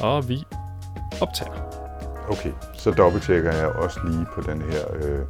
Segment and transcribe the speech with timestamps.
[0.00, 0.44] Og vi
[1.20, 1.52] optager.
[2.28, 5.20] Okay, så dobbelttjekker jeg også lige på den her øh,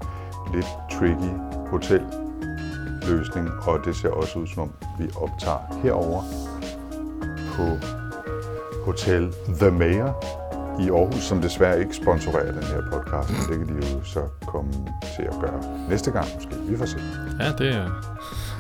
[0.55, 1.33] lidt tricky
[1.71, 6.23] hotelløsning, og det ser også ud som om, vi optager herover
[7.57, 7.87] på
[8.85, 10.25] Hotel The Mayor
[10.81, 14.21] i Aarhus, som desværre ikke sponsorerer den her podcast, men det kan de jo så
[14.47, 14.73] komme
[15.17, 16.55] til at gøre næste gang måske.
[16.69, 16.97] Vi får se.
[17.41, 17.89] Ja, det er...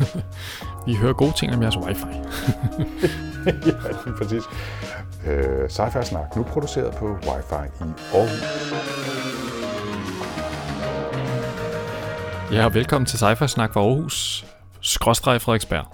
[0.87, 2.05] vi hører gode ting om jeres wifi.
[3.47, 3.73] ja,
[4.05, 4.43] lige præcis.
[5.27, 8.73] Øh, Sci-Fi Snak, nu produceret på Wi-Fi i Aarhus.
[12.53, 14.47] Ja, og velkommen til Sci-Fi Snak fra Aarhus.
[14.81, 15.87] Skråstreg Frederiksberg.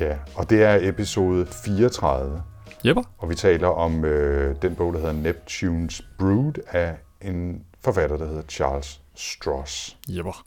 [0.00, 2.42] Ja, og det er episode 34.
[2.84, 3.02] Jepper?
[3.18, 8.26] Og vi taler om øh, den bog, der hedder Neptune's Brood af en forfatter, der
[8.26, 9.96] hedder Charles Stross.
[10.08, 10.44] Jepper.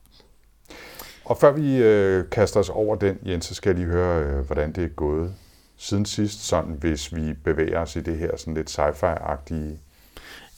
[1.25, 4.45] Og før vi øh, kaster os over den, Jens, så skal jeg lige høre, øh,
[4.45, 5.33] hvordan det er gået
[5.81, 9.79] siden sidst, sådan hvis vi bevæger os i det her sådan lidt sci-fi-agtige.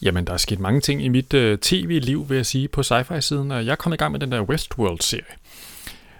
[0.02, 3.50] Jamen, der er sket mange ting i mit uh, tv-liv, vil jeg sige, på sci-fi-siden.
[3.50, 5.24] Jeg kommet i gang med den der Westworld-serie.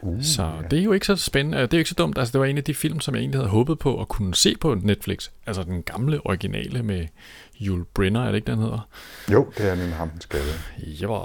[0.02, 1.58] Uh, Så det er jo ikke så spændende.
[1.58, 2.18] Det er jo ikke så dumt.
[2.18, 4.34] Altså, det var en af de film, som jeg egentlig havde håbet på at kunne
[4.34, 5.28] se på Netflix.
[5.46, 7.06] Altså den gamle originale med
[7.60, 8.88] Yul Brynner, er det ikke, den hedder?
[9.32, 10.42] Jo, det er nemlig ham, den skade.
[10.78, 11.24] Ja,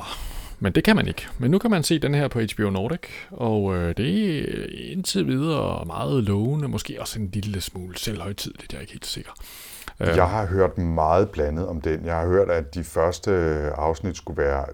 [0.59, 1.27] men det kan man ikke.
[1.37, 2.99] Men nu kan man se den her på HBO Nordic,
[3.31, 8.77] og øh, det er indtil videre meget lovende, måske også en lille smule selvhøjtidligt, jeg
[8.77, 9.31] er ikke helt sikker.
[9.99, 12.05] Øh, Jeg har hørt meget blandet om den.
[12.05, 13.31] Jeg har hørt, at de første
[13.75, 14.65] afsnit skulle være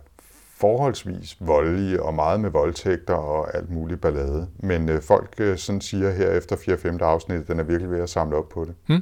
[0.58, 4.47] forholdsvis voldelige og meget med voldtægter og alt muligt ballade.
[4.59, 7.03] Men øh, folk øh, sådan siger her efter 4-5.
[7.03, 9.01] afsnit, at den er virkelig ved at samle op på det.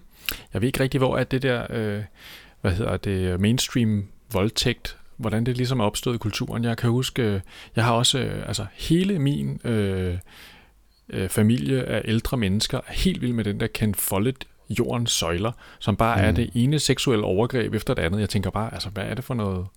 [0.54, 2.04] Jeg ved ikke rigtig, hvor er det der, øh,
[2.62, 6.64] hvad hedder det, mainstream voldtægt, hvordan det ligesom er opstået i kulturen.
[6.64, 7.42] Jeg kan huske, øh,
[7.76, 10.18] jeg har også, øh, altså hele min øh,
[11.10, 15.52] øh, familie af ældre mennesker er helt vild med den der Ken Follett jordens søjler,
[15.80, 16.28] som bare mm.
[16.28, 18.20] er det ene seksuelle overgreb efter det andet.
[18.20, 19.68] Jeg tænker bare, altså hvad er det for noget...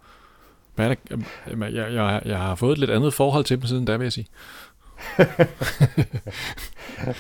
[0.75, 1.25] Hvad er det?
[1.75, 4.13] Jeg, jeg, jeg har fået et lidt andet forhold til dem siden da, vil jeg
[4.13, 4.27] sige.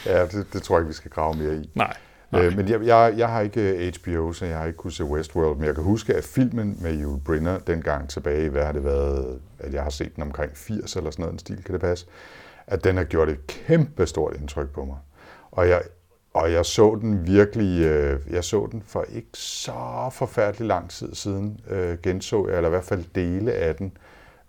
[0.06, 1.70] Ja, det, det tror jeg ikke, vi skal grave mere i.
[1.74, 1.96] Nej.
[2.34, 5.04] Øh, men jeg, jeg, jeg har ikke øh, HBO, så jeg har ikke kunnet se
[5.04, 8.84] Westworld, men jeg kan huske, at filmen med Yul Brynner dengang tilbage, hvad har det
[8.84, 11.80] været, at jeg har set den omkring 80 eller sådan noget, en stil, kan det
[11.80, 12.06] passe,
[12.66, 14.96] at den har gjort et kæmpe stort indtryk på mig.
[15.50, 15.82] Og jeg,
[16.34, 21.14] og jeg så den virkelig, øh, jeg så den for ikke så forfærdelig lang tid
[21.14, 23.96] siden, øh, genså jeg, eller i hvert fald dele af den,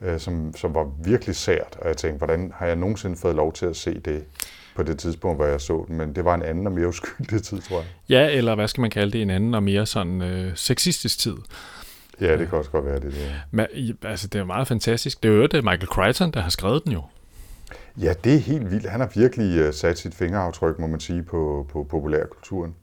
[0.01, 3.53] øh, som, som var virkelig sært, og jeg tænkte, hvordan har jeg nogensinde fået lov
[3.53, 4.25] til at se det?
[4.77, 7.43] På det tidspunkt, hvor jeg så den, men det var en anden og mere uskyldig
[7.43, 7.87] tid, tror jeg.
[8.09, 11.35] Ja, eller hvad skal man kalde det, en anden og mere sådan øh, sexistisk tid.
[12.21, 13.03] Ja, det kan også godt være det.
[13.03, 13.35] det.
[13.51, 13.65] Men,
[14.03, 15.23] altså, det er jo meget fantastisk.
[15.23, 17.01] Det er jo det Michael Crichton, der har skrevet den jo.
[18.01, 18.89] Ja, det er helt vildt.
[18.89, 22.75] Han har virkelig uh, sat sit fingeraftryk, må man sige, på, på populærkulturen.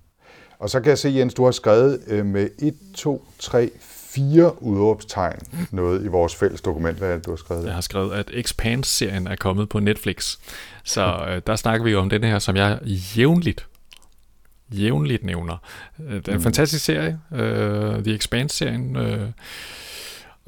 [0.59, 3.71] Og så kan jeg se, Jens, du har skrevet uh, med 1, 2, 3,
[4.14, 5.38] 4 udråbstegn
[5.70, 6.98] noget i vores fælles dokument.
[6.98, 7.64] Hvad det, du har skrevet?
[7.64, 10.36] Jeg har skrevet, at Expanse-serien er kommet på Netflix.
[10.84, 12.78] Så øh, der snakker vi jo om den her, som jeg
[13.16, 13.66] jævnligt,
[14.72, 15.56] jævnligt nævner.
[16.08, 19.28] Øh, Det er en fantastisk serie, uh, The Expanse-serien, øh,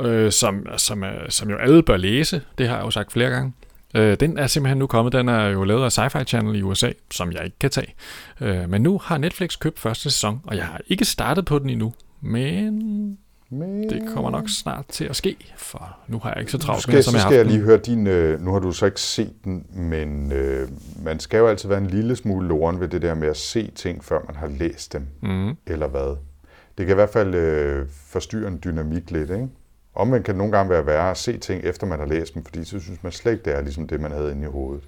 [0.01, 2.43] øh, som, som, er, som jo alle bør læse.
[2.59, 3.53] Det har jeg jo sagt flere gange.
[3.95, 5.13] Øh, den er simpelthen nu kommet.
[5.13, 7.95] Den er jo lavet af Sci-Fi Channel i USA, som jeg ikke kan tage.
[8.41, 11.71] Øh, men nu har Netflix købt første sæson, og jeg har ikke startet på den
[11.71, 11.95] endnu.
[12.21, 13.19] Men
[13.51, 13.91] Men...
[13.91, 16.95] det kommer nok snart til at ske, for nu har jeg ikke så travlt skal,
[16.95, 18.07] med, som jeg har skal jeg lige høre din...
[18.07, 20.69] Øh, nu har du så ikke set den, men øh,
[21.03, 23.71] man skal jo altid være en lille smule loren ved det der med at se
[23.71, 25.57] ting, før man har læst dem, Mm.
[25.67, 26.17] eller hvad.
[26.79, 29.49] Det kan i hvert fald øh, forstyrre en dynamik lidt, ikke?
[29.95, 32.45] Omvendt kan det nogle gange være værre at se ting, efter man har læst dem,
[32.45, 34.85] fordi så synes man slet ikke, det er ligesom det, man havde inde i hovedet.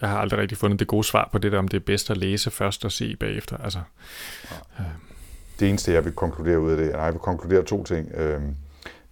[0.00, 2.10] Jeg har aldrig rigtig fundet det gode svar på det der, om det er bedst
[2.10, 3.56] at læse først og se bagefter.
[3.56, 3.78] Altså,
[5.60, 8.08] Det eneste, jeg vil konkludere ud af det, nej, jeg vil konkludere to ting.
[8.14, 8.54] Øhm,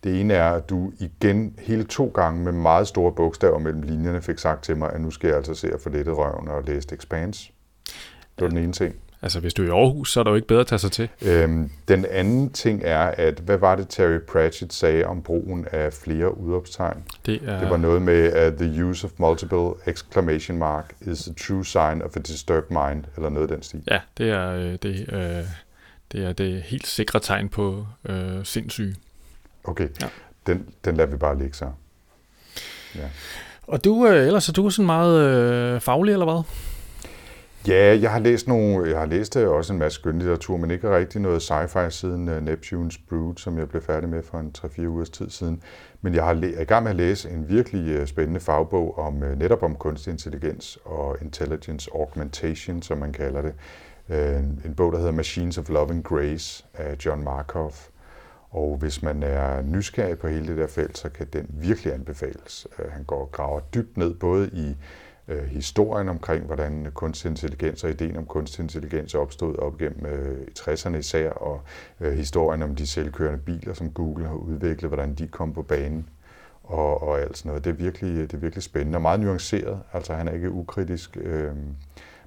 [0.04, 4.22] Det ene er, at du igen hele to gange med meget store bogstaver mellem linjerne
[4.22, 6.62] fik sagt til mig, at nu skal jeg altså se at få lettet røven og
[6.66, 7.52] læse Expanse.
[8.38, 8.94] Det var den ene ting.
[9.22, 10.92] Altså, hvis du er i Aarhus, så er der jo ikke bedre at tage sig
[10.92, 11.08] til.
[11.26, 15.92] Øhm, den anden ting er, at hvad var det Terry Pratchett sagde om brugen af
[15.92, 17.04] flere udopstegn?
[17.26, 21.32] Det er, Det var noget med, at the use of multiple exclamation mark is a
[21.46, 23.82] true sign of a disturbed mind, eller noget af den stil.
[23.90, 25.44] Ja, det er, øh, det, øh,
[26.12, 28.96] Det er det helt sikre tegn på øh, sindssyge.
[29.64, 30.06] Okay, Ja.
[30.46, 31.66] den, den lader vi bare ligge så.
[32.94, 33.08] Ja.
[33.66, 35.20] Og du, øh, ellers er du sådan meget
[35.74, 36.42] øh, faglig, eller hvad?
[37.68, 40.96] Ja, jeg har læst nogle, jeg har læst øh, også en masse skønlitteratur, men ikke
[40.96, 44.86] rigtig noget sci-fi siden uh, Neptune's Brood, som jeg blev færdig med for en 3-4
[44.86, 45.62] ugers tid siden.
[46.02, 49.22] Men jeg har læ- i gang med at læse en virkelig uh, spændende fagbog om
[49.22, 53.52] uh, netop om kunstig intelligens og intelligence augmentation, som man kalder det.
[54.10, 57.72] En, en bog, der hedder Machines of Loving Grace af John Markov.
[58.50, 62.66] Og hvis man er nysgerrig på hele det der felt, så kan den virkelig anbefales.
[62.78, 64.76] Øh, han går og graver dybt ned både i
[65.28, 70.40] øh, historien omkring, hvordan kunstig intelligens og ideen om kunstig intelligens opstod op gennem øh,
[70.40, 71.60] i 60'erne især, og
[72.00, 76.08] øh, historien om de selvkørende biler, som Google har udviklet, hvordan de kom på banen
[76.64, 77.64] og, og alt sådan noget.
[77.64, 79.80] Det er, virkelig, det er virkelig spændende og meget nuanceret.
[79.92, 81.52] Altså han er ikke ukritisk, øh,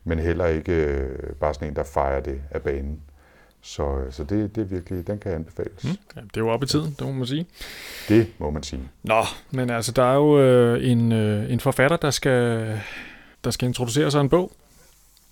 [0.03, 2.99] men heller ikke øh, bare sådan en, der fejrer det af banen.
[3.61, 5.83] Så, så det, det er virkelig, den kan anbefales.
[5.83, 5.89] Mm.
[6.15, 7.45] Ja, det er jo op i tiden, det må man sige.
[8.09, 8.81] Det må man sige.
[9.03, 12.79] Nå, men altså, der er jo øh, en, øh, en forfatter, der skal,
[13.43, 14.51] der skal introducere sig en bog.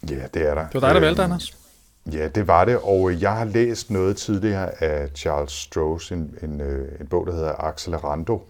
[0.09, 0.67] Ja, det er der.
[0.67, 1.57] Det var dig, der Øhm, valgte, Anders.
[2.13, 6.61] Ja, det var det, og jeg har læst noget tidligere af Charles Stross, en, en,
[6.61, 8.41] øh, en bog, der hedder Accelerando,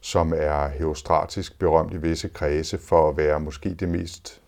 [0.00, 4.40] som er heostratisk berømt i visse kredse for at være måske det mest,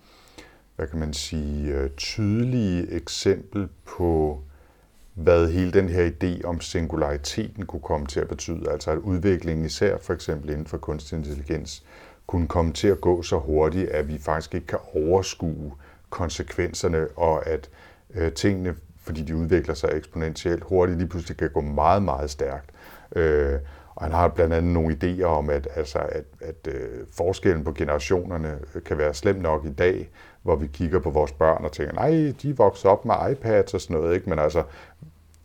[0.76, 4.42] hvad kan man sige, øh, tydelige eksempel på,
[5.14, 8.70] hvad hele den her idé om singulariteten kunne komme til at betyde.
[8.70, 11.84] Altså at udviklingen især for eksempel inden for kunstig intelligens
[12.26, 15.72] kunne komme til at gå så hurtigt, at vi faktisk ikke kan overskue
[16.10, 17.70] konsekvenserne, og at
[18.14, 22.70] øh, tingene, fordi de udvikler sig eksponentielt hurtigt, lige pludselig kan gå meget, meget stærkt.
[23.16, 23.58] Øh,
[23.96, 27.72] og han har blandt andet nogle idéer om, at, altså, at, at øh, forskellen på
[27.72, 30.10] generationerne øh, kan være slem nok i dag,
[30.42, 33.80] hvor vi kigger på vores børn og tænker, nej, de vokser op med iPads og
[33.80, 34.30] sådan noget, ikke?
[34.30, 34.62] men altså,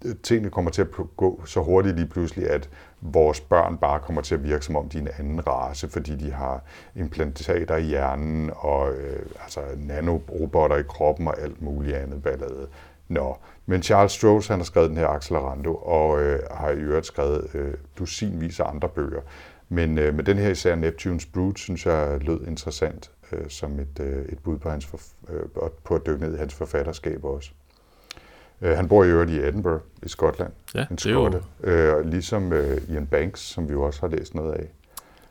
[0.05, 0.87] øh, tingene kommer til at
[1.17, 2.69] gå så hurtigt lige pludselig, at
[3.01, 6.15] vores børn bare kommer til at virke som om de er en anden race, fordi
[6.15, 6.63] de har
[6.95, 12.67] implantater i hjernen og øh, altså nanorobotter i kroppen og alt muligt andet ballade.
[13.09, 17.05] Nå, men Charles Stross han har skrevet den her Accelerando og øh, har i øvrigt
[17.05, 19.21] skrevet øh, dusinvis af andre bøger.
[19.69, 23.99] Men øh, med den her især Neptune's Brood, synes jeg lød interessant øh, som et,
[23.99, 25.43] øh, et bud på, hans forf- øh,
[25.83, 27.51] på at dykke ned i hans forfatterskab også.
[28.61, 30.51] Øh, han bor i øvrigt i Edinburgh i Skotland.
[30.75, 31.47] Ja, en det er jo- skotte.
[31.63, 34.67] Øh, ligesom øh, Ian Banks, som vi jo også har læst noget af.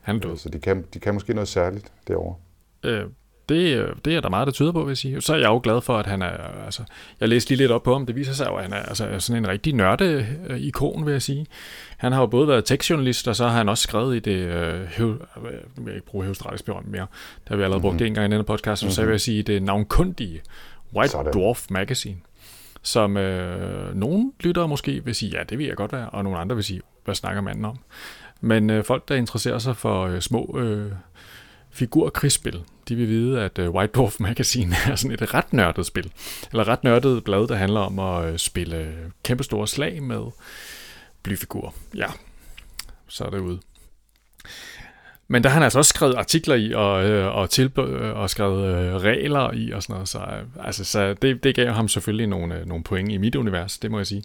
[0.01, 0.37] Han er død.
[0.37, 2.35] Så de kan, de kan måske noget særligt derovre.
[2.85, 3.05] Øh,
[3.49, 5.21] det, det er der meget, der tyder på, vil jeg sige.
[5.21, 6.65] Så er jeg jo glad for, at han er...
[6.65, 6.83] Altså,
[7.21, 8.07] jeg læste lige lidt op på ham.
[8.07, 11.47] Det viser sig jo, at han er altså, sådan en rigtig nørde-ikon, vil jeg sige.
[11.97, 14.37] Han har jo både været tekstjournalist, og så har han også skrevet i det...
[14.37, 15.19] Øh, høv, nu
[15.77, 17.07] vil jeg ikke bruge heostratisk berømt mere.
[17.45, 18.83] Det har vi allerede brugt det en gang i denne podcast.
[18.83, 18.93] Mm-hmm.
[18.93, 20.41] Så vil jeg sige, det navnkundige
[20.95, 21.33] White Sådan.
[21.33, 22.17] Dwarf Magazine,
[22.83, 26.39] som øh, nogle lyttere måske vil sige, ja, det vil jeg godt være, og nogle
[26.39, 27.79] andre vil sige, hvad snakker manden om?
[28.41, 30.93] Men øh, folk, der interesserer sig for øh, små øh,
[31.71, 36.13] figurkrigsspil, de vil vide, at øh, White Dwarf Magazine er sådan et ret nørdet spil.
[36.51, 38.95] Eller ret nørdet blad, der handler om at øh, spille
[39.25, 40.23] kæmpestore slag med
[41.23, 41.71] blyfigurer.
[41.95, 42.07] Ja,
[43.09, 43.59] så er det ude.
[45.31, 48.31] Men der har han altså også skrevet artikler i, og, øh, og, tilb- øh, og
[48.31, 50.09] skrevet regler i, og sådan noget.
[50.09, 50.21] Så,
[50.61, 53.99] altså, så det, det gav ham selvfølgelig nogle, nogle point i mit univers, det må
[53.99, 54.23] jeg sige.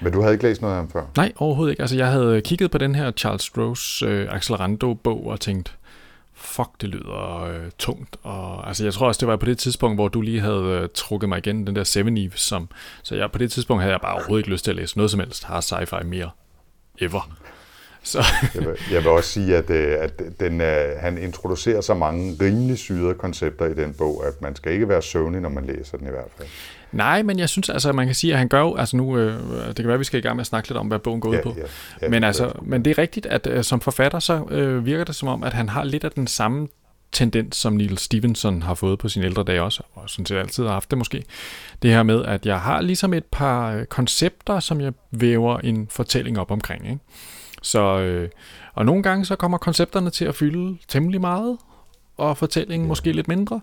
[0.00, 1.02] Men du havde ikke læst noget af ham før?
[1.16, 1.82] Nej, overhovedet ikke.
[1.82, 5.76] Altså, jeg havde kigget på den her Charles Stross øh, Accelerando-bog og tænkt,
[6.36, 8.16] fuck, det lyder øh, tungt.
[8.22, 10.88] Og, altså, jeg tror også, det var på det tidspunkt, hvor du lige havde øh,
[10.94, 12.68] trukket mig igen, den der Seven Eve, som,
[13.02, 15.10] så jeg, på det tidspunkt havde jeg bare overhovedet ikke lyst til at læse noget
[15.10, 16.30] som helst har sci-fi mere.
[17.00, 17.30] Ever.
[18.02, 18.24] Så,
[18.54, 22.36] Jeg vil, jeg vil også sige, at, øh, at den, øh, han introducerer så mange
[22.40, 25.98] rimelig syrede koncepter i den bog, at man skal ikke være søvnig, når man læser
[25.98, 26.48] den i hvert fald
[26.92, 29.66] nej, men jeg synes altså, man kan sige, at han gør jo, altså nu, øh,
[29.68, 31.20] det kan være, at vi skal i gang med at snakke lidt om, hvad bogen
[31.20, 31.54] går ud Ja, på.
[31.56, 31.62] ja,
[32.02, 35.14] ja, men, altså, men det er rigtigt, at øh, som forfatter, så øh, virker det
[35.14, 36.68] som om, at han har lidt af den samme
[37.12, 40.64] tendens, som Neil Stevenson har fået på sine ældre dage også, og sådan set altid
[40.64, 41.22] har haft det måske.
[41.82, 45.86] Det her med, at jeg har ligesom et par øh, koncepter, som jeg væver en
[45.90, 46.84] fortælling op omkring.
[46.86, 46.98] Ikke?
[47.62, 48.28] Så, øh,
[48.74, 51.56] og nogle gange så kommer koncepterne til at fylde temmelig meget,
[52.16, 53.60] og fortællingen måske lidt mindre.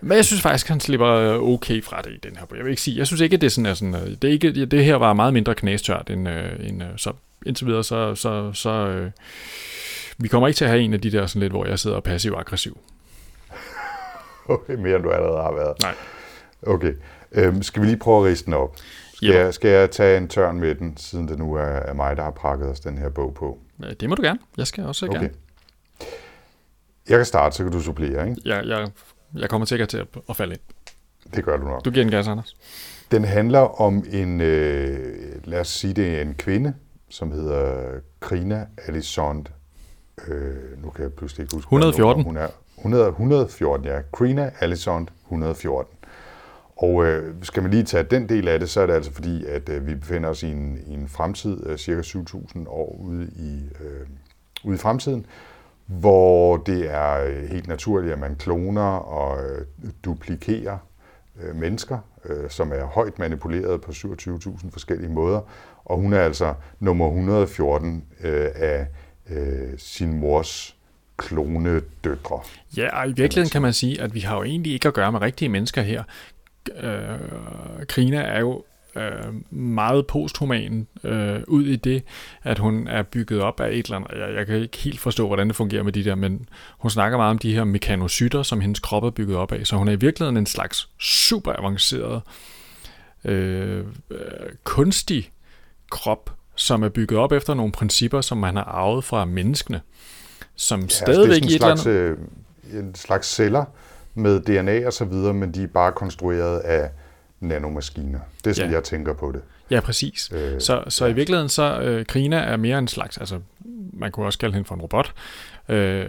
[0.00, 2.56] Men jeg synes faktisk, han slipper øh, okay fra det i den her bog.
[2.56, 4.24] Jeg vil ikke sige, jeg synes ikke, at det er sådan, er sådan øh, det,
[4.24, 7.12] er ikke, det her var meget mindre knæstørt end, øh, end øh, så
[7.46, 9.10] indtil videre, så, så, så øh,
[10.18, 12.00] vi kommer ikke til at have en af de der sådan lidt, hvor jeg sidder
[12.00, 12.78] passiv-aggressiv.
[14.48, 15.82] Okay, mere end du allerede har været.
[15.82, 15.94] Nej.
[16.66, 16.92] Okay,
[17.32, 18.76] øhm, skal vi lige prøve at riste den op?
[19.14, 19.38] Skal, Ja.
[19.44, 22.22] jeg, skal jeg tage en tørn med den, siden det nu er, er mig, der
[22.22, 23.58] har prakket os den her bog på?
[24.00, 24.38] Det må du gerne.
[24.56, 25.14] Jeg skal også Okay.
[25.20, 25.30] gerne.
[27.08, 28.40] Jeg kan starte, så kan du supplere, ikke?
[28.44, 28.88] Jeg, jeg,
[29.34, 30.60] jeg kommer sikkert til at, at falde ind.
[31.34, 31.84] Det gør du nok.
[31.84, 32.56] Du giver en gas, Anders.
[33.10, 36.74] Den handler om en, øh, lad os sige det er en kvinde,
[37.08, 39.46] som hedder Krina Alisond.
[40.28, 42.24] Øh, nu kan jeg pludselig ikke huske, hvad 114.
[42.24, 44.00] Hun er 100, 114, ja.
[44.12, 45.96] Krina Alisond 114.
[46.76, 49.44] Og øh, skal man lige tage den del af det, så er det altså fordi,
[49.46, 53.30] at øh, vi befinder os i en, i en fremtid, øh, cirka 7.000 år ude
[53.36, 54.06] i, øh,
[54.64, 55.26] ude i fremtiden,
[55.90, 59.66] hvor det er øh, helt naturligt, at man kloner og øh,
[60.04, 60.78] duplikerer
[61.42, 61.98] øh, mennesker,
[62.48, 65.40] som er højt manipuleret på 27.000 forskellige måder.
[65.84, 68.04] Og hun er altså nummer 114
[68.54, 68.86] af
[69.76, 70.76] sin mors
[71.16, 72.40] klonedøtre.
[72.76, 75.12] Ja, og i virkeligheden kan man sige, at vi har jo egentlig ikke at gøre
[75.12, 76.02] med rigtige mennesker her.
[76.76, 78.64] Øh, Krina er jo
[78.96, 82.02] øh, meget posthuman øh, ud i det,
[82.42, 84.10] at hun er bygget op af et eller andet.
[84.18, 87.18] Jeg, jeg kan ikke helt forstå, hvordan det fungerer med de der, men hun snakker
[87.18, 89.66] meget om de her mekanocytter, som hendes krop er bygget op af.
[89.66, 92.22] Så hun er i virkeligheden en slags super avanceret,
[93.24, 94.18] øh, øh,
[94.64, 95.30] kunstig
[95.90, 99.80] krop, som er bygget op efter nogle principper, som man har arvet fra menneskene,
[100.56, 102.10] som ja, stadigvæk altså det et er sådan andet...
[102.10, 102.16] en
[102.64, 103.64] slags, øh, en slags celler
[104.14, 106.90] med DNA og så videre, men de er bare konstrueret af
[107.40, 108.20] nanomaskiner.
[108.44, 108.76] Det er sådan, Ja.
[108.76, 109.40] jeg tænker på det.
[109.70, 110.30] Ja, præcis.
[110.34, 113.40] Øh, Så, så i virkeligheden, så øh, Krina er mere en slags, altså
[113.92, 115.12] man kunne også kalde hende for en robot,
[115.68, 116.06] øh,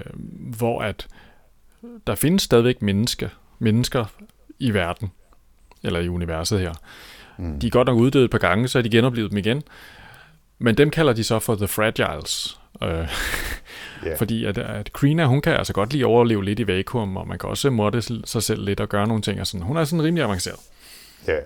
[0.58, 1.08] hvor at
[2.08, 4.06] der findes stadigvæk menneske, mennesker
[4.60, 5.12] i verden,
[5.84, 6.74] eller i universet her.
[7.38, 7.60] Mm.
[7.60, 9.64] De er godt nok uddøde et par gange, så er de genoplevet dem igen.
[10.60, 12.60] Men dem kalder de så for The Fragiles.
[12.84, 12.90] Øh,
[14.06, 14.16] Ja.
[14.16, 17.38] Fordi at, at Krina, hun kan altså godt lige overleve lidt i vakuum, og man
[17.40, 19.42] kan også måtte sig selv lidt og gøre nogle ting.
[19.42, 19.66] Og sådan.
[19.66, 20.60] Hun er sådan rimelig avanceret.
[21.28, 21.38] Ja,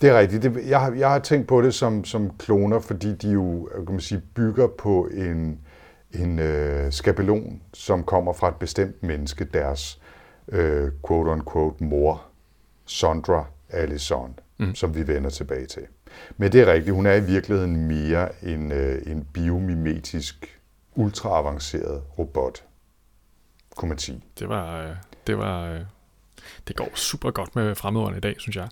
[0.00, 0.42] det er rigtigt.
[0.42, 3.94] Det, jeg, har, jeg har tænkt på det som, som kloner, fordi de jo kan
[3.94, 5.60] man sige, bygger på en,
[6.12, 10.00] en øh, skabelon, som kommer fra et bestemt menneske, deres
[10.48, 12.22] øh, quote-unquote mor,
[12.84, 14.74] Sondra Allison, mm.
[14.74, 15.82] som vi vender tilbage til.
[16.36, 20.60] Men det er rigtigt, hun er i virkeligheden mere en, øh, en biomimetisk,
[20.94, 22.64] ultraavanceret robot,
[23.76, 24.24] kunne man sige.
[24.38, 24.96] Det var, øh,
[25.26, 25.80] det var, øh,
[26.68, 28.68] det går super godt med fremmedordene i dag, synes jeg.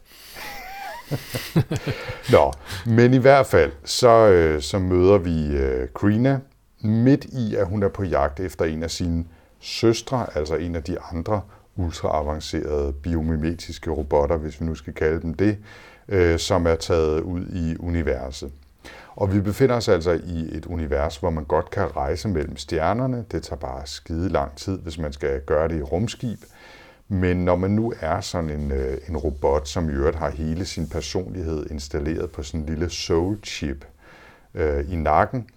[2.32, 2.52] Nå,
[2.86, 6.40] men i hvert fald, så, øh, så møder vi øh, Krina
[6.80, 9.24] midt i, at hun er på jagt efter en af sine
[9.60, 11.40] søstre, altså en af de andre
[11.76, 15.58] ultraavancerede biomimetiske robotter, hvis vi nu skal kalde dem det,
[16.08, 18.52] øh, som er taget ud i universet.
[19.16, 23.24] Og vi befinder os altså i et univers, hvor man godt kan rejse mellem stjernerne.
[23.32, 26.38] Det tager bare skide lang tid, hvis man skal gøre det i rumskib.
[27.12, 30.64] Men når man nu er sådan en, øh, en robot, som i øvrigt har hele
[30.64, 33.84] sin personlighed installeret på sådan en lille soul-chip
[34.54, 35.48] øh, i nakken,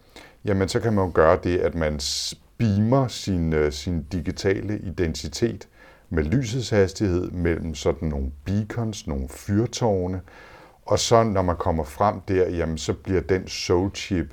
[0.45, 1.99] jamen så kan man jo gøre det, at man
[2.57, 5.67] beamer sin, øh, sin digitale identitet
[6.09, 10.21] med lysets hastighed mellem sådan nogle beacons, nogle fyrtårne,
[10.85, 14.27] og så når man kommer frem der, jamen så bliver den soul-chip,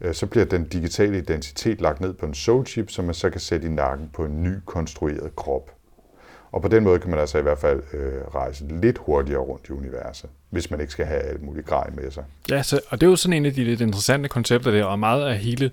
[0.00, 3.40] øh, så bliver den digitale identitet lagt ned på en soul-chip, som man så kan
[3.40, 5.75] sætte i nakken på en ny konstrueret krop.
[6.56, 9.68] Og på den måde kan man altså i hvert fald øh, rejse lidt hurtigere rundt
[9.68, 12.24] i universet, hvis man ikke skal have alt muligt grej med sig.
[12.50, 14.98] Ja, så, og det er jo sådan en af de lidt interessante koncepter der, og
[14.98, 15.70] meget af hele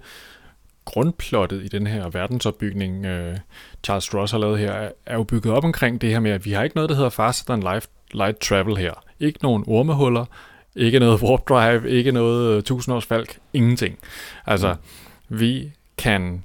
[0.86, 3.38] grundplottet i den her verdensopbygning, øh,
[3.84, 6.52] Charles Stross har lavet her, er, jo bygget op omkring det her med, at vi
[6.52, 9.04] har ikke noget, der hedder faster than life, light travel her.
[9.20, 10.26] Ikke nogen ormehuller,
[10.76, 13.98] ikke noget warp drive, ikke noget uh, tusindårsfalk, ingenting.
[14.46, 14.74] Altså,
[15.30, 15.40] mm.
[15.40, 16.44] vi kan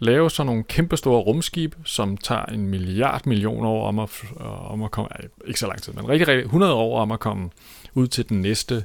[0.00, 4.82] lave sådan nogle kæmpestore rumskib, som tager en milliard millioner år om at, øh, om
[4.82, 5.08] at komme,
[5.46, 7.50] ikke så lang tid, men rigtig, rigtig 100 år om at komme
[7.94, 8.84] ud til den næste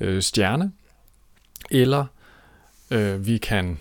[0.00, 0.72] øh, stjerne,
[1.70, 2.04] eller
[2.90, 3.78] øh, vi kan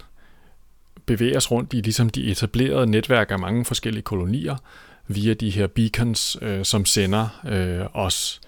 [1.05, 4.55] bevæge os rundt i ligesom de etablerede netværk af mange forskellige kolonier
[5.07, 8.41] via de her beacons, øh, som sender øh, os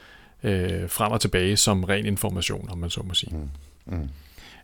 [0.43, 3.35] øh, frem og tilbage som ren information, om man så må sige.
[3.35, 3.49] Mm.
[3.97, 4.09] Mm.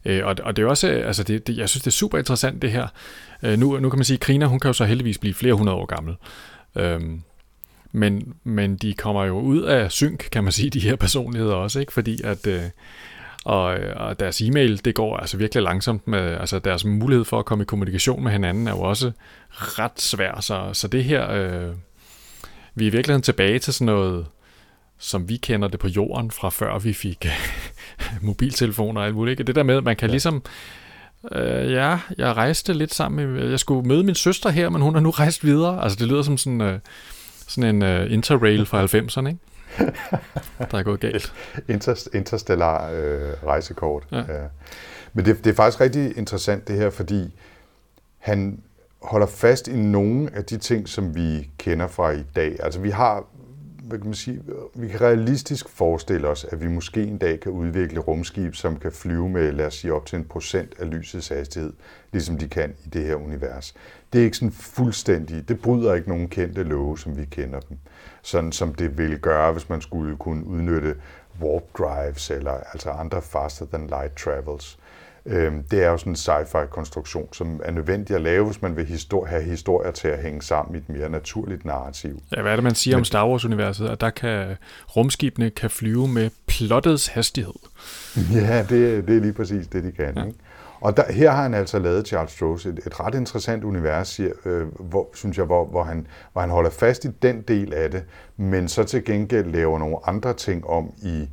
[0.06, 2.18] Øh, og, og det er også, øh, altså det, det, jeg synes, det er super
[2.18, 2.88] interessant det her.
[3.44, 5.53] Øh, nu, nu kan man sige, at Krina, hun kan jo så heldigvis blive flere
[5.53, 6.15] hundrede år gammel.
[6.75, 7.22] Øhm,
[7.91, 11.79] men, men de kommer jo ud af synk, kan man sige, de her personligheder også,
[11.79, 11.94] ikke?
[11.94, 12.62] Fordi at, øh,
[13.46, 13.63] og,
[13.96, 17.62] og deres e-mail, det går altså virkelig langsomt med, altså deres mulighed for at komme
[17.62, 19.12] i kommunikation med hinanden er jo også
[19.51, 21.74] ret svær, så, så det her, øh,
[22.75, 24.25] vi er i virkeligheden tilbage til sådan noget,
[25.00, 27.27] som vi kender det på jorden fra før vi fik
[28.22, 29.39] mobiltelefoner og alt muligt.
[29.39, 29.48] Ikke?
[29.48, 30.12] Det der med, at man kan ja.
[30.12, 30.44] ligesom,
[31.32, 34.96] øh, ja, jeg rejste lidt sammen med, jeg skulle møde min søster her, men hun
[34.96, 35.84] er nu rejst videre.
[35.84, 36.79] Altså det lyder som sådan, øh,
[37.48, 39.39] sådan en øh, interrail fra 90'erne, ikke?
[40.72, 41.34] der er gået galt.
[41.70, 44.03] Inter, interstellar øh, rejsekort.
[44.12, 44.18] Ja.
[44.18, 44.44] Ja.
[45.13, 47.39] Men det, det er faktisk rigtig interessant det her, fordi
[48.18, 48.62] han
[49.01, 52.56] holder fast i nogle af de ting, som vi kender fra i dag.
[52.60, 53.25] Altså vi har
[53.89, 54.41] hvad kan man sige,
[54.75, 58.91] vi kan realistisk forestille os, at vi måske en dag kan udvikle rumskib, som kan
[58.91, 61.74] flyve med, lad os sige, op til en procent af lysets hastighed,
[62.12, 63.74] ligesom de kan i det her univers.
[64.13, 67.77] Det er ikke sådan fuldstændig, det bryder ikke nogen kendte love, som vi kender dem.
[68.22, 70.96] Sådan som det ville gøre, hvis man skulle kunne udnytte
[71.41, 74.79] warp drives eller altså andre faster than light travels.
[75.29, 78.75] Øhm, det er jo sådan en sci-fi konstruktion, som er nødvendig at lave, hvis man
[78.75, 82.21] vil histor- have historier til at hænge sammen i et mere naturligt narrativ.
[82.36, 83.01] Ja, hvad er det, man siger Men...
[83.01, 83.88] om Star Wars-universet?
[83.88, 84.55] At der kan
[84.95, 87.53] rumskibene kan flyve med plottets hastighed.
[88.33, 90.13] Ja, det, det er lige præcis det, de kan.
[90.17, 90.25] Ja.
[90.25, 90.39] Ikke?
[90.81, 94.31] Og der, her har han altså lavet Charles Stross et, et ret interessant univers, siger,
[94.45, 97.91] øh, hvor, synes jeg, hvor, hvor, han, hvor han holder fast i den del af
[97.91, 98.03] det,
[98.38, 101.29] men så til gengæld laver nogle andre ting om i,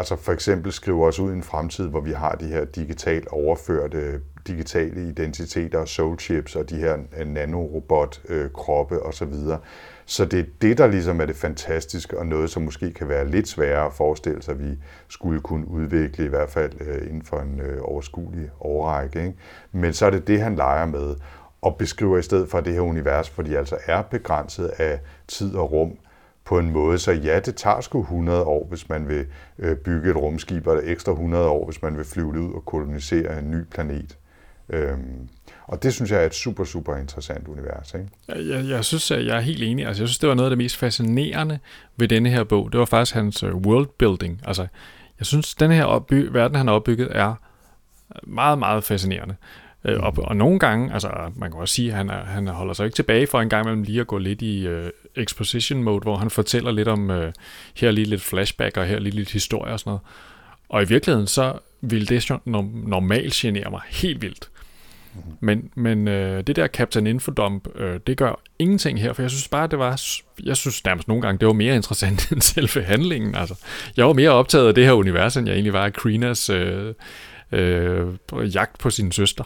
[0.00, 3.28] altså for eksempel skriver os ud i en fremtid, hvor vi har de her digitalt
[3.28, 9.34] overførte digitale identiteter og soul chips og de her øh, nanorobot-kroppe øh, osv.,
[10.06, 13.28] så det er det, der ligesom er det fantastiske, og noget, som måske kan være
[13.28, 14.78] lidt sværere at forestille sig, at vi
[15.08, 19.20] skulle kunne udvikle, i hvert fald øh, inden for en overskuelig overrække.
[19.20, 19.34] Ikke?
[19.72, 21.14] Men så er det det, han leger med,
[21.62, 25.54] og beskriver i stedet for det her univers, hvor de altså er begrænset af tid
[25.54, 25.98] og rum,
[26.50, 29.26] på en måde, så ja, det tager sgu 100 år, hvis man vil
[29.58, 33.38] øh, bygge et rumskib, og ekstra 100 år, hvis man vil flyve ud og kolonisere
[33.38, 34.18] en ny planet.
[34.68, 35.28] Øhm,
[35.64, 37.94] og det synes jeg er et super, super interessant univers.
[37.94, 38.50] Ikke?
[38.52, 39.86] Jeg, jeg synes, at jeg er helt enig.
[39.86, 41.58] Altså, jeg synes, det var noget af det mest fascinerende
[41.96, 42.72] ved denne her bog.
[42.72, 44.40] Det var faktisk hans øh, worldbuilding.
[44.44, 44.66] Altså,
[45.18, 47.34] jeg synes, den her opby- verden, han har opbygget, er
[48.22, 49.34] meget, meget fascinerende.
[49.84, 50.00] Mm.
[50.00, 52.84] Og, og nogle gange, altså man kan også sige, at han, er, han holder sig
[52.84, 56.16] ikke tilbage for en gang imellem lige at gå lidt i uh, exposition mode, hvor
[56.16, 57.24] han fortæller lidt om, uh,
[57.76, 60.00] her lige lidt flashback, og her lige lidt historie og sådan noget.
[60.68, 64.50] Og i virkeligheden, så vil det normalt genere mig helt vildt.
[65.40, 69.48] Men, men øh, det der Captain Infodump, øh, det gør ingenting her, for jeg synes
[69.48, 70.02] bare, det var,
[70.42, 73.34] jeg synes nærmest nogle gange, det var mere interessant end selve handlingen.
[73.34, 73.54] Altså,
[73.96, 76.94] jeg var mere optaget af det her univers, end jeg egentlig var af Krinas øh,
[77.52, 78.08] øh,
[78.54, 79.44] jagt på sin søster.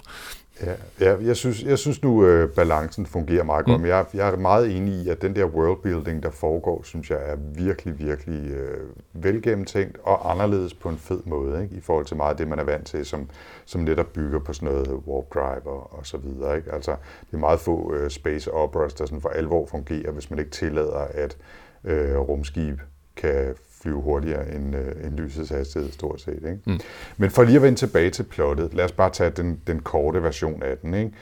[0.62, 3.82] Ja, ja jeg, synes, jeg synes nu, øh, balancen fungerer meget godt, mm.
[3.82, 7.18] men jeg, jeg er meget enig i, at den der worldbuilding, der foregår, synes jeg
[7.30, 11.76] er virkelig, virkelig øh, velgennemtænkt og anderledes på en fed måde, ikke?
[11.76, 13.30] i forhold til meget af det, man er vant til, som,
[13.64, 16.56] som netop bygger på sådan noget warp drive og, og så videre.
[16.56, 16.72] Ikke?
[16.72, 16.90] Altså,
[17.30, 20.50] det er meget få øh, space operas, der sådan for alvor fungerer, hvis man ikke
[20.50, 21.36] tillader, at
[21.84, 22.78] øh, rumskib
[23.16, 26.34] kan flyve hurtigere end, øh, end lysets hastighed, stort set.
[26.34, 26.58] Ikke?
[26.66, 26.80] Mm.
[27.16, 30.22] Men for lige at vende tilbage til plottet, lad os bare tage den, den korte
[30.22, 30.94] version af den.
[30.94, 31.12] Ikke?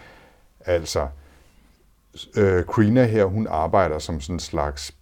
[0.61, 1.09] Altså,
[2.37, 4.95] øh, Krina her, hun arbejder som sådan en slags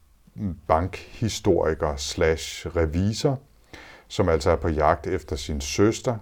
[0.67, 3.41] bankhistoriker slash revisor,
[4.09, 6.17] som altså er på jagt efter sin søster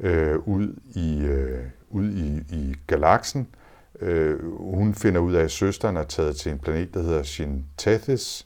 [0.00, 3.48] øh, ud i, øh, ud i, i galaksen.
[4.00, 7.64] Øh, hun finder ud af, at søsteren er taget til en planet, der hedder Shin
[7.76, 8.45] Tethys,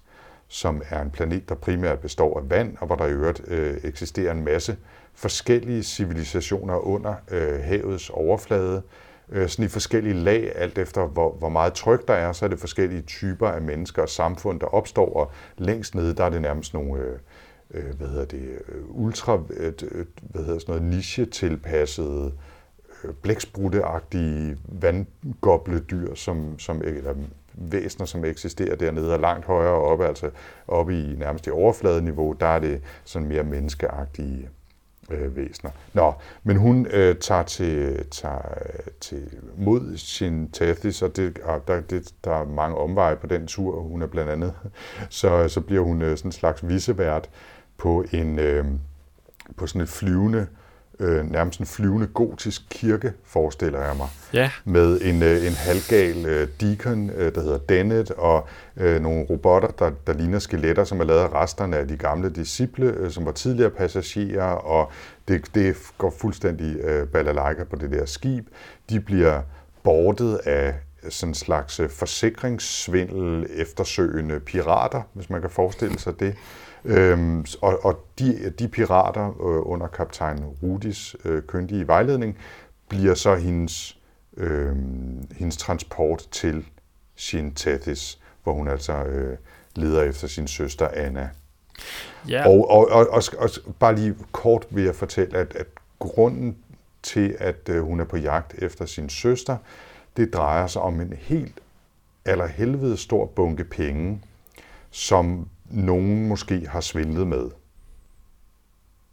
[0.52, 3.76] som er en planet, der primært består af vand, og hvor der i øvrigt øh,
[3.84, 4.76] eksisterer en masse
[5.14, 8.82] forskellige civilisationer under øh, havets overflade,
[9.28, 12.48] øh, sådan i forskellige lag, alt efter hvor, hvor meget tryk der er, så er
[12.48, 16.42] det forskellige typer af mennesker og samfund, der opstår, og længst nede, der er det
[16.42, 17.18] nærmest nogle, øh,
[17.70, 22.32] øh hvad hedder det, øh, ultra, øh, øh, hvad hedder sådan noget, niche-tilpassede,
[23.04, 27.14] øh, blæksprutteagtige vandgobledyr, som, som eller
[27.54, 30.30] væsener, som eksisterer dernede, og langt højere oppe, altså
[30.68, 34.48] oppe i nærmest i overfladeniveau, der er det sådan mere menneskeagtige
[35.10, 35.70] øh, væsener.
[35.92, 41.68] Nå, men hun øh, tager til, tager øh, til mod sin Tethys, og, det, og
[41.68, 44.54] der, det, der er mange omveje på den tur, hun er blandt andet,
[45.08, 47.30] så, så bliver hun øh, sådan en slags visevært
[47.78, 48.64] på en øh,
[49.56, 50.46] på sådan et flyvende
[51.00, 54.08] øh, nærmest en flyvende gotisk kirke, forestiller jeg mig.
[54.32, 54.50] Ja.
[54.64, 59.68] Med en, øh, en halvgal øh, deacon, øh, der hedder Dennett, og øh, nogle robotter,
[59.68, 63.26] der, der ligner skeletter, som er lavet af resterne af de gamle disciple, øh, som
[63.26, 64.92] var tidligere passagerer, og
[65.28, 68.46] det, det går fuldstændig øh, balalaika på det der skib.
[68.90, 69.42] De bliver
[69.82, 70.74] bordet af
[71.08, 76.34] sådan en slags øh, forsikringssvindel eftersøgende pirater, hvis man kan forestille sig det.
[76.84, 82.38] Øhm, og og de, de pirater øh, under kaptajn Rudis øh, køndige vejledning
[82.88, 83.98] bliver så hendes,
[84.36, 84.76] øh,
[85.36, 86.66] hendes transport til
[87.16, 89.38] Shin Tethys, hvor hun altså øh,
[89.76, 91.30] leder efter sin søster Anna.
[92.28, 92.48] Ja.
[92.48, 95.66] Og, og, og, og, og bare lige kort vil jeg fortælle, at, at
[95.98, 96.56] grunden
[97.02, 99.56] til, at øh, hun er på jagt efter sin søster,
[100.16, 101.60] det drejer sig om en helt
[102.24, 104.20] allerhelvede stor bunke penge,
[104.90, 107.50] som nogen måske har svindlet med.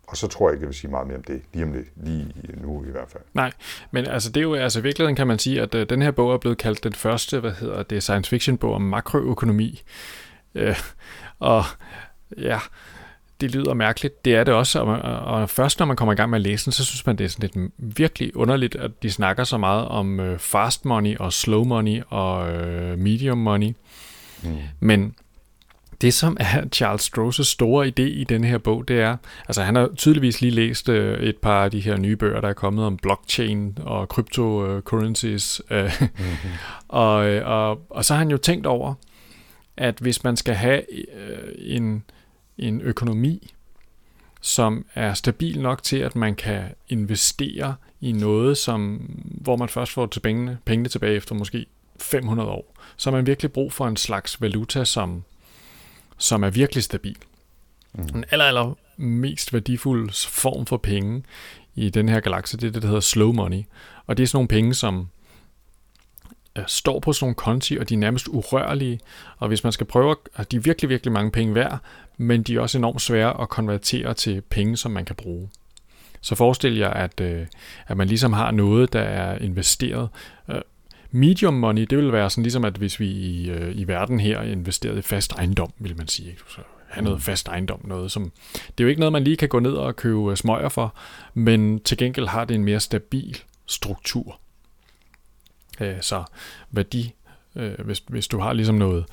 [0.08, 1.88] Og så tror jeg ikke, jeg vil sige meget mere om det, lige om lidt,
[1.96, 3.24] lige nu i hvert fald.
[3.34, 3.52] Nej,
[3.92, 6.12] men altså det er jo, altså i virkeligheden kan man sige, at uh, den her
[6.12, 9.82] bog er blevet kaldt den første, hvad hedder det, science fiction bog om makroøkonomi.
[10.56, 10.62] Uh,
[11.40, 11.64] Og
[12.38, 12.60] ja,
[13.42, 14.26] det lyder mærkeligt.
[14.26, 16.66] Det er det også, og, og først når man kommer i gang med at læse
[16.66, 19.88] den, så synes man, det er sådan lidt virkelig underligt, at de snakker så meget
[19.88, 23.74] om øh, fast money og slow money og øh, medium money.
[24.44, 24.58] Mm.
[24.80, 25.16] Men
[26.02, 29.76] det, som er Charles Strauss' store idé i den her bog, det er, altså han
[29.76, 32.86] har tydeligvis lige læst øh, et par af de her nye bøger, der er kommet
[32.86, 36.52] om blockchain og cryptocurrencies, øh, mm-hmm.
[36.88, 38.94] og, øh, og, og så har han jo tænkt over,
[39.78, 40.82] at hvis man skal have
[41.18, 42.04] øh, en,
[42.58, 43.54] en økonomi,
[44.42, 49.92] som er stabil nok til, at man kan investere i noget, som, hvor man først
[49.92, 51.66] får til pengene, pengene tilbage efter måske
[52.00, 55.24] 500 år, så har man virkelig brug for en slags valuta, som
[56.18, 57.18] som er virkelig stabil.
[57.94, 58.08] Mm.
[58.08, 61.24] Den aller, aller mest værdifulde form for penge
[61.76, 63.64] i den her galakse, det er det, der hedder slow money.
[64.06, 65.08] Og det er sådan nogle penge, som
[66.58, 69.00] øh, står på sådan nogle konti, og de er nærmest urørlige.
[69.38, 71.80] Og hvis man skal prøve, at de er virkelig, virkelig mange penge værd,
[72.18, 75.50] men de er også enormt svære at konvertere til penge, som man kan bruge.
[76.22, 77.48] Så forestil jer, at, øh,
[77.88, 80.10] at man ligesom har noget, der er investeret.
[81.12, 84.42] Medium money, det vil være sådan ligesom, at hvis vi i, øh, i verden her
[84.42, 86.30] investerede i fast ejendom, vil man sige.
[86.30, 86.42] Ikke?
[86.48, 87.22] Så have noget mm.
[87.22, 88.32] fast ejendom, noget som...
[88.54, 90.96] Det er jo ikke noget, man lige kan gå ned og købe øh, smøger for,
[91.34, 94.40] men til gengæld har det en mere stabil struktur.
[95.82, 96.24] Øh, så
[96.72, 97.14] værdi,
[97.56, 99.06] øh, hvis, hvis du har ligesom noget,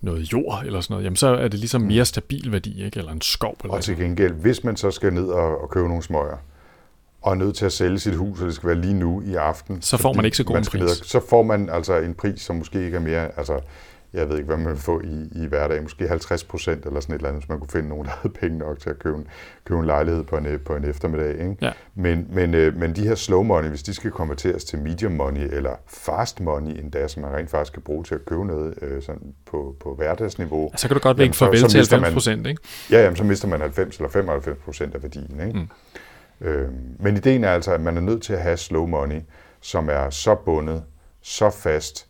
[0.00, 1.86] noget jord eller sådan noget, jamen så er det ligesom mm.
[1.86, 2.98] mere stabil værdi, ikke?
[2.98, 3.56] eller en skov.
[3.62, 6.36] Eller og til gengæld, hvis man så skal ned og, og købe nogle smøger,
[7.28, 9.34] og er nødt til at sælge sit hus, og det skal være lige nu i
[9.34, 9.82] aften.
[9.82, 10.80] Så får man ikke så god en pris.
[10.80, 13.60] Ned, så får man altså en pris, som måske ikke er mere, altså
[14.12, 17.14] jeg ved ikke, hvad man vil få i, i hverdag, måske 50 procent eller sådan
[17.14, 19.18] et eller andet, hvis man kunne finde nogen, der havde penge nok til at købe
[19.18, 19.26] en,
[19.64, 21.30] købe en lejlighed på en, på en eftermiddag.
[21.32, 21.56] Ikke?
[21.62, 21.72] Ja.
[21.94, 25.48] Men, men, øh, men de her slow money, hvis de skal konverteres til medium money
[25.52, 29.02] eller fast money endda, som man rent faktisk kan bruge til at købe noget øh,
[29.02, 30.70] sådan på, på hverdagsniveau.
[30.76, 32.62] Så kan du godt ikke farvel til 90 procent, ikke?
[32.90, 35.40] Ja, jamen, så mister man 90 eller 95 procent af værdien.
[35.46, 35.58] Ikke?
[35.58, 35.68] Mm.
[36.40, 39.20] Øh, men ideen er altså, at man er nødt til at have slow money,
[39.60, 40.84] som er så bundet,
[41.20, 42.08] så fast,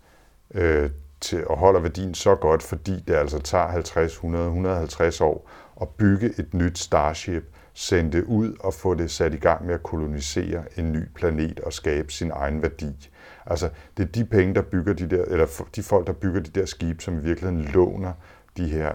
[0.55, 5.51] øh, til, og holder værdien så godt, fordi det altså tager 50, 100, 150 år
[5.81, 9.75] at bygge et nyt Starship, sende det ud og få det sat i gang med
[9.75, 13.11] at kolonisere en ny planet og skabe sin egen værdi.
[13.47, 16.61] Altså, det er de penge, der bygger de der, eller de folk, der bygger de
[16.61, 18.12] der skibe, som i virkeligheden låner
[18.57, 18.93] de her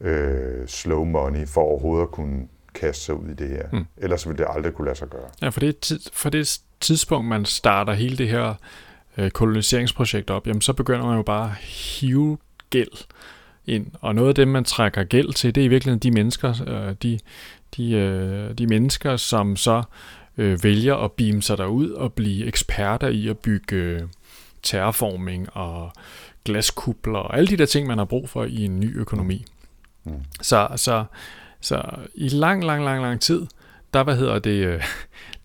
[0.00, 3.68] øh, slow money for overhovedet at kunne kaste sig ud i det her.
[3.72, 3.86] Mm.
[3.96, 5.28] Ellers ville det aldrig kunne lade sig gøre.
[5.42, 8.54] Ja, for det, for det tidspunkt, man starter hele det her
[9.16, 12.38] øh, koloniseringsprojekt op, jamen så begynder man jo bare at hive
[12.70, 13.06] gæld
[13.66, 13.86] ind.
[14.00, 16.94] Og noget af det, man trækker gæld til, det er i virkeligheden de mennesker, øh,
[17.02, 17.18] de,
[17.76, 19.82] de, øh, de mennesker, som så
[20.38, 24.02] øh, vælger at beame sig derud og blive eksperter i at bygge øh,
[24.62, 25.92] terraforming og
[26.44, 29.44] glaskubler og alle de der ting, man har brug for i en ny økonomi.
[30.04, 30.12] Mm.
[30.42, 31.04] Så, så
[31.64, 31.82] så
[32.14, 33.46] i lang, lang, lang, lang tid,
[33.94, 34.82] der, hvad hedder det, øh,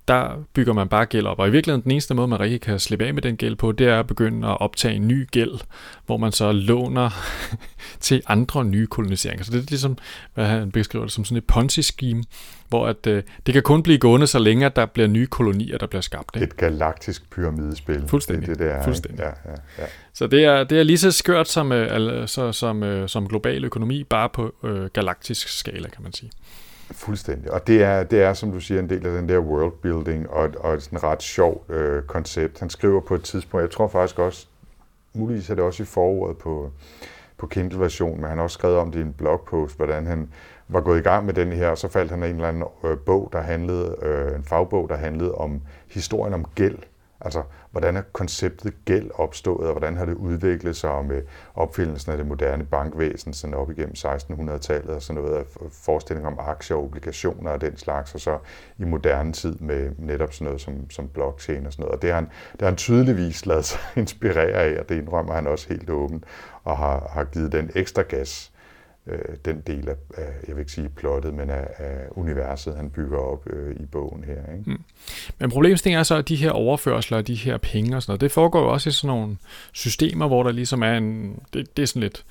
[0.09, 1.39] der bygger man bare gæld op.
[1.39, 3.71] Og i virkeligheden den eneste måde, man rigtig kan slippe af med den gæld på,
[3.71, 5.59] det er at begynde at optage en ny gæld,
[6.05, 7.09] hvor man så låner
[7.99, 9.43] til andre nye koloniseringer.
[9.43, 9.97] Så det er ligesom,
[10.33, 12.23] hvad han beskriver det som sådan et Ponzi-scheme,
[12.69, 15.77] hvor at, øh, det kan kun blive gående, så længe at der bliver nye kolonier,
[15.77, 16.35] der bliver skabt.
[16.35, 16.43] Ikke?
[16.43, 18.03] Et galaktisk pyramidespil.
[18.07, 18.47] Fuldstændig.
[18.47, 19.19] Det, det der, Fuldstændig.
[19.19, 19.85] Ja, ja, ja.
[20.13, 23.65] Så det er, det er lige så skørt som, øh, så, som, øh, som global
[23.65, 26.31] økonomi, bare på øh, galaktisk skala, kan man sige.
[26.91, 27.51] Fuldstændig.
[27.51, 30.49] Og det er, det er, som du siger, en del af den der worldbuilding, og,
[30.59, 32.59] og et sådan ret sjovt øh, koncept.
[32.59, 34.47] Han skriver på et tidspunkt, jeg tror faktisk også,
[35.13, 36.71] muligvis er det også i foråret på,
[37.37, 40.29] på Kindle-version, men han har også skrevet om det i en blogpost, hvordan han
[40.67, 42.63] var gået i gang med den her, og så faldt han af en eller anden
[42.83, 46.77] øh, bog, der handlede, øh, en fagbog, der handlede om historien om gæld.
[47.21, 51.21] Altså, hvordan er konceptet gæld opstået, og hvordan har det udviklet sig med
[51.55, 56.39] opfindelsen af det moderne bankvæsen sådan op igennem 1600-tallet og sådan noget af forestilling om
[56.39, 58.37] aktier og obligationer og den slags, og så
[58.77, 61.95] i moderne tid med netop sådan noget som, som blockchain og sådan noget.
[61.95, 65.33] Og det har han, det har han tydeligvis lavet sig inspirere af, og det indrømmer
[65.33, 66.23] han også helt åbent,
[66.63, 68.51] og har, har givet den ekstra gas,
[69.09, 72.89] øh, den del af, af, jeg vil ikke sige plottet, men af, af universet, han
[72.89, 74.53] bygger op øh, i bogen her.
[74.57, 74.69] Ikke?
[74.69, 74.81] Mm.
[75.39, 78.31] Men problemstillingen er så, at de her overførsler, de her penge og sådan noget, det
[78.31, 79.37] foregår jo også i sådan nogle
[79.71, 82.25] systemer, hvor der ligesom er en, det, det er sådan lidt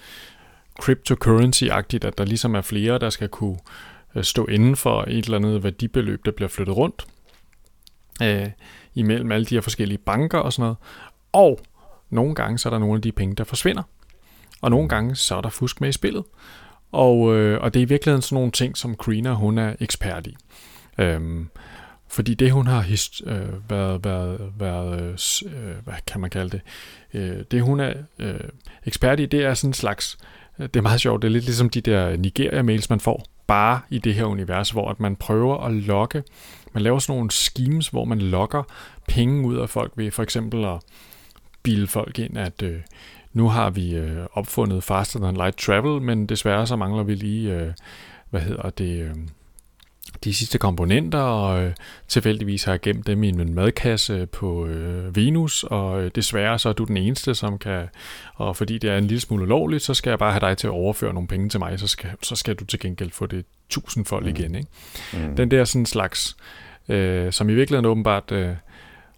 [0.83, 3.59] cryptocurrency-agtigt, at der ligesom er flere, der skal kunne
[4.15, 7.07] øh, stå inden for et eller andet værdibeløb, der bliver flyttet rundt
[8.23, 8.51] øh,
[8.95, 10.77] imellem alle de her forskellige banker og sådan noget.
[11.33, 11.61] Og
[12.11, 13.83] nogle gange så er der nogle af de penge, der forsvinder.
[14.61, 16.25] Og nogle gange så er der fusk med i spillet.
[16.93, 20.27] Og, øh, og det er i virkeligheden sådan nogle ting, som Krina hun er ekspert
[20.27, 20.37] i.
[20.99, 21.49] Øhm,
[22.09, 25.11] fordi det hun har hist, øh, været, været, været øh,
[25.53, 26.61] øh, hvad kan man kalde det,
[27.15, 28.41] øh, det hun er øh,
[28.87, 30.19] ekspert i, det er sådan en slags
[30.59, 33.81] øh, det er meget sjovt, det er lidt ligesom de der Nigeria-mails, man får, bare
[33.91, 36.23] i det her univers, hvor at man prøver at lokke,
[36.75, 38.63] man laver sådan nogle schemes, hvor man lokker
[39.09, 40.81] penge ud af folk ved for eksempel at
[41.63, 42.81] bilde folk ind, at øh,
[43.33, 47.55] nu har vi øh, opfundet faster than light travel, men desværre så mangler vi lige,
[47.55, 47.73] øh,
[48.31, 49.15] hvad hedder det, øh,
[50.25, 51.73] de sidste komponenter, og øh,
[52.09, 56.69] tilfældigvis har jeg gemt dem i en madkasse på øh, Venus, og øh, desværre så
[56.69, 57.87] er du den eneste, som kan,
[58.35, 60.67] og fordi det er en lille smule ulovligt, så skal jeg bare have dig til
[60.67, 63.45] at overføre nogle penge til mig, så skal, så skal du til gengæld få det
[63.69, 64.31] tusindfold mm.
[64.31, 64.55] igen.
[64.55, 64.69] Ikke?
[65.13, 65.37] Mm.
[65.37, 66.37] Den der sådan slags,
[66.89, 68.55] øh, som i virkeligheden åbenbart øh,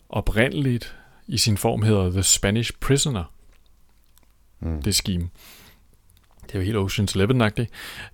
[0.09, 0.97] oprindeligt
[1.27, 3.25] i sin form hedder The Spanish Prisoner,
[4.61, 4.83] mm.
[4.83, 5.29] det scheme.
[6.47, 7.71] Det er jo helt Ocean's Eleven-agtigt.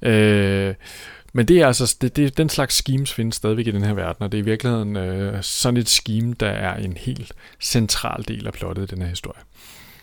[0.09, 0.75] Øh,
[1.33, 4.23] men det er altså det, det, den slags schemes findes stadigvæk i den her verden,
[4.23, 8.47] og det er i virkeligheden øh, sådan et scheme, der er en helt central del
[8.47, 9.41] af plottet i den her historie.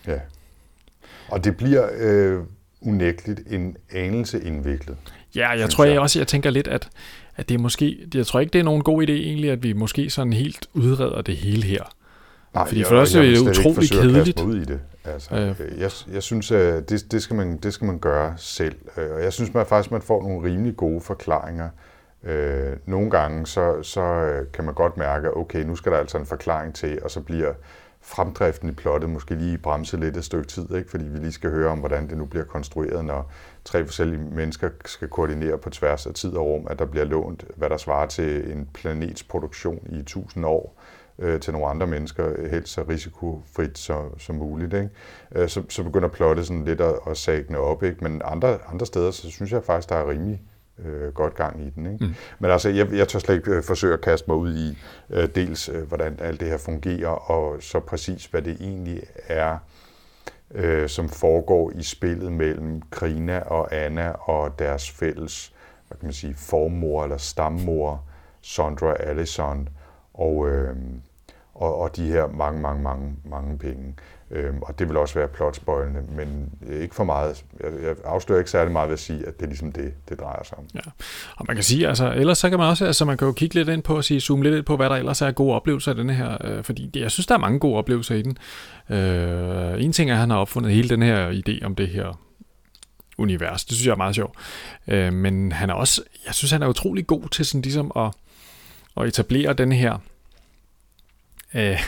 [0.06, 0.18] Ja.
[1.28, 2.42] Og det bliver øh,
[2.80, 4.96] unægteligt en anelse indviklet.
[5.34, 6.88] Ja, jeg tror jeg også, jeg tænker lidt, at,
[7.36, 9.72] at det er måske, jeg tror ikke, det er nogen god idé egentlig, at vi
[9.72, 11.94] måske sådan helt udreder det hele her.
[12.54, 14.40] Nej, Fordi for det er det utrolig kedeligt.
[14.40, 14.80] ud i det.
[15.04, 15.80] Altså, øh.
[15.80, 18.76] jeg, jeg synes, det, det, skal man, det skal man gøre selv.
[18.96, 21.68] Øh, og jeg synes man faktisk, man får nogle rimelig gode forklaringer.
[22.24, 26.18] Øh, nogle gange så, så øh, kan man godt mærke, okay, nu skal der altså
[26.18, 27.52] en forklaring til, og så bliver
[28.00, 30.90] fremdriften i plottet måske lige bremse lidt et stykke tid, ikke?
[30.90, 33.32] fordi vi lige skal høre om, hvordan det nu bliver konstrueret, når
[33.64, 37.44] tre forskellige mennesker skal koordinere på tværs af tid og rum, at der bliver lånt,
[37.56, 40.80] hvad der svarer til en planets produktion i tusind år
[41.18, 44.74] øh, til nogle andre mennesker, helt så risikofrit som, som muligt.
[44.74, 44.90] Ikke?
[45.34, 48.04] Øh, så, så begynder plottet sådan lidt at, at sagne op, ikke?
[48.04, 50.42] men andre, andre steder, så synes jeg faktisk, der er rimelig
[50.78, 51.92] øh, godt gang i den.
[51.92, 52.04] Ikke?
[52.04, 52.14] Mm.
[52.38, 54.78] Men altså, jeg, jeg tør slet ikke øh, forsøge at kaste mig ud i
[55.10, 59.58] øh, dels, øh, hvordan alt det her fungerer, og så præcis, hvad det egentlig er,
[60.54, 65.52] øh, som foregår i spillet mellem Krina og Anna og deres fælles,
[65.88, 68.04] hvad kan man sige, formor eller stammor,
[68.40, 69.68] Sondra Allison,
[70.14, 70.76] og, øh,
[71.54, 73.94] og, og de her mange, mange, mange, mange penge.
[74.30, 77.44] Øh, og det vil også være plotspoilende, men øh, ikke for meget.
[77.60, 80.20] Jeg, jeg afslører ikke særlig meget ved at sige, at det er ligesom det, det
[80.20, 80.64] drejer sig om.
[80.74, 80.80] Ja.
[81.36, 83.54] Og man kan sige, altså, ellers så kan man også, altså man kan jo kigge
[83.54, 85.90] lidt ind på og sige, zoome lidt ind på, hvad der ellers er gode oplevelser
[85.90, 88.38] af denne her, øh, fordi jeg synes, der er mange gode oplevelser i den.
[88.90, 92.20] Øh, en ting er, at han har opfundet hele den her idé om det her
[93.18, 93.64] univers.
[93.64, 94.34] Det synes jeg er meget sjovt.
[94.88, 98.10] Øh, men han er også, jeg synes, han er utrolig god til sådan ligesom at,
[98.96, 99.98] at etablere den her
[101.54, 101.80] øh,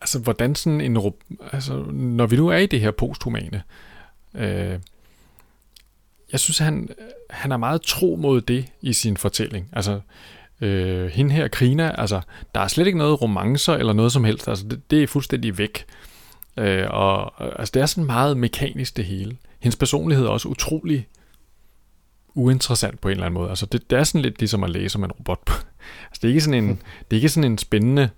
[0.00, 1.12] altså hvordan sådan en,
[1.52, 3.62] altså når vi nu er i det her posthumane,
[4.34, 4.78] øh,
[6.32, 6.88] jeg synes, han,
[7.30, 9.68] han er meget tro mod det i sin fortælling.
[9.72, 10.00] Altså,
[10.60, 12.20] øh, hende her, Krina, altså,
[12.54, 14.48] der er slet ikke noget romancer eller noget som helst.
[14.48, 15.84] Altså, det, det er fuldstændig væk.
[16.56, 19.36] Øh, og altså, det er sådan meget mekanisk det hele.
[19.58, 21.06] Hendes personlighed er også utrolig
[22.38, 23.48] uinteressant på en eller anden måde.
[23.48, 25.48] Altså, det, det er sådan lidt ligesom at læse om en robot.
[26.08, 28.10] altså, det er ikke sådan en, det er ikke sådan en spændende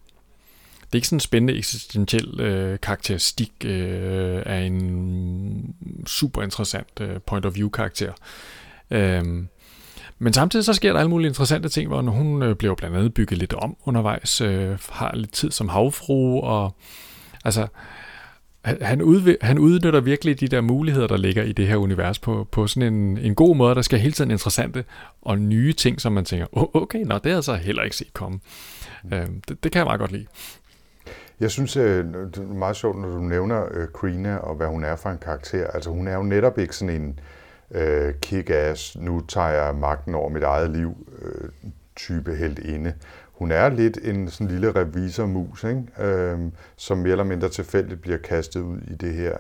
[0.91, 5.75] det er ikke sådan en spændende eksistentiel øh, karakteristik øh, af en
[6.07, 8.13] super interessant øh, point of view karakter.
[8.91, 9.49] Øhm,
[10.19, 13.15] men samtidig så sker der alle mulige interessante ting, hvor hun øh, bliver blandt andet
[13.15, 16.75] bygget lidt om undervejs, øh, har lidt tid som havfru, og
[17.45, 17.67] altså,
[18.65, 22.49] han, udv- han udnytter virkelig de der muligheder, der ligger i det her univers på,
[22.53, 24.85] på sådan en, en god måde, der skal hele tiden interessante
[25.23, 27.97] og nye ting, som man tænker, oh, okay, nå, det har jeg så heller ikke
[27.97, 28.41] set komme.
[29.05, 29.13] Mm.
[29.13, 30.27] Øhm, det, det kan jeg meget godt lide.
[31.41, 34.85] Jeg synes, øh, det er meget sjovt, når du nævner øh, Krina og hvad hun
[34.85, 35.67] er for en karakter.
[35.67, 37.19] Altså hun er jo netop ikke sådan en
[37.71, 41.51] øh, kick-ass, nu tager jeg magten over mit eget liv øh,
[41.97, 42.95] type helt inde.
[43.41, 45.83] Hun er lidt en sådan lille revisormus, ikke?
[46.01, 46.39] Øh,
[46.77, 49.37] som mere eller mindre tilfældigt bliver kastet ud i det her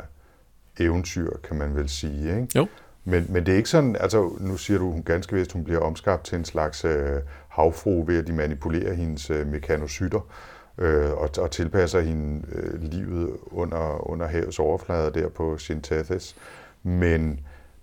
[0.79, 2.41] eventyr, kan man vel sige.
[2.41, 2.49] Ikke?
[2.57, 2.67] Jo.
[3.05, 5.81] Men, men det er ikke sådan, altså nu siger du hun ganske vist, hun bliver
[5.81, 10.21] omskabt til en slags øh, havfru ved at de manipulerer hendes øh, mekanocytter
[10.79, 16.37] øh, og, og tilpasser hende øh, livet under, under havets overflade der på Shintathis.
[16.83, 17.41] Men,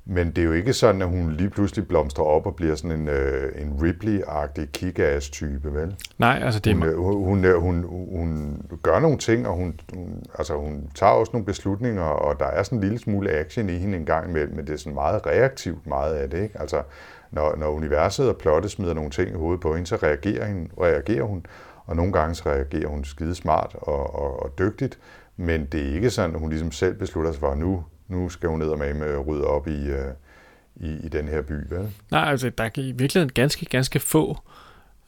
[0.10, 3.00] men det er jo ikke sådan, at hun lige pludselig blomstrer op og bliver sådan
[3.00, 5.96] en, øh, en Ripley-agtig kick-ass-type, vel?
[6.17, 6.76] Nej, altså det er...
[6.76, 11.12] Hun, øh, hun, hun, hun, hun gør nogle ting, og hun, hun, altså hun tager
[11.12, 14.30] også nogle beslutninger, og der er sådan en lille smule action i hende en gang
[14.30, 16.60] imellem, men det er sådan meget reaktivt meget af det, ikke?
[16.60, 16.82] Altså,
[17.32, 20.70] når, når universet og plottet smider nogle ting i hovedet på hende, så reagerer, hende,
[20.82, 21.46] reagerer hun,
[21.86, 25.00] og nogle gange så reagerer hun skide smart og, og, og dygtigt,
[25.38, 28.30] men det er ikke sådan, at hun ligesom selv beslutter sig for, at nu, nu
[28.30, 30.13] skal hun ned og med øh, rydde op i, øh,
[30.76, 31.54] i, i den her by.
[31.70, 31.91] Vel?
[32.12, 34.38] Nej, altså der er i virkeligheden ganske, ganske få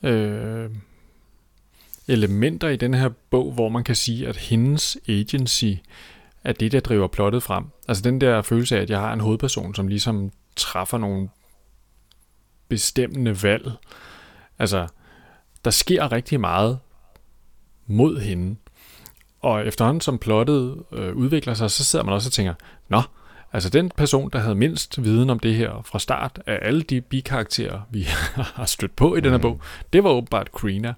[0.04, 0.70] øh,
[2.08, 5.74] elementer i den her bog, hvor man kan sige, at hendes agency
[6.44, 7.66] er det, der driver plottet frem.
[7.88, 11.30] Altså den der følelse af, at jeg har en hovedperson, som ligesom træffer nogle
[12.68, 13.72] bestemmende valg.
[14.60, 14.88] Altså,
[15.66, 16.80] der sker rigtig meget
[17.86, 18.56] mod hende.
[19.42, 22.54] Og efterhånden som plottet øh, udvikler sig, så sidder man også og tænker,
[22.90, 23.02] nå,
[23.54, 27.02] altså den person, der havde mindst viden om det her fra start af alle de
[27.02, 28.02] bikarakterer, vi
[28.56, 29.42] har stødt på i den her Mm.
[29.42, 29.62] bog,
[29.94, 30.94] det var åbenbart Krina.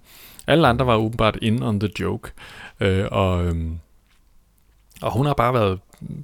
[0.48, 2.32] Alle andre var åbenbart in on the joke.
[2.80, 3.80] Øh, og, øhm,
[5.02, 5.80] og hun har bare været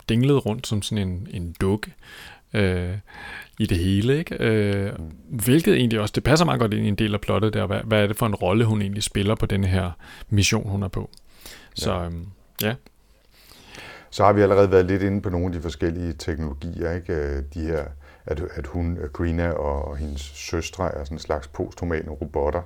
[0.09, 1.93] dinglet rundt som sådan en, en dukke
[2.53, 2.93] øh,
[3.59, 4.17] i det hele.
[4.17, 4.35] Ikke?
[4.39, 4.91] Øh,
[5.29, 7.65] hvilket egentlig også, det passer meget godt ind i en del af plottet der.
[7.65, 9.91] Hvad, hvad er det for en rolle, hun egentlig spiller på den her
[10.29, 11.09] mission, hun er på?
[11.77, 12.25] Så øhm,
[12.61, 12.75] ja,
[14.09, 17.13] Så har vi allerede været lidt inde på nogle af de forskellige teknologier, ikke?
[17.13, 17.85] Øh, De her,
[18.25, 22.61] at, at hun, Grina og, hendes søstre er sådan en slags posthumane robotter.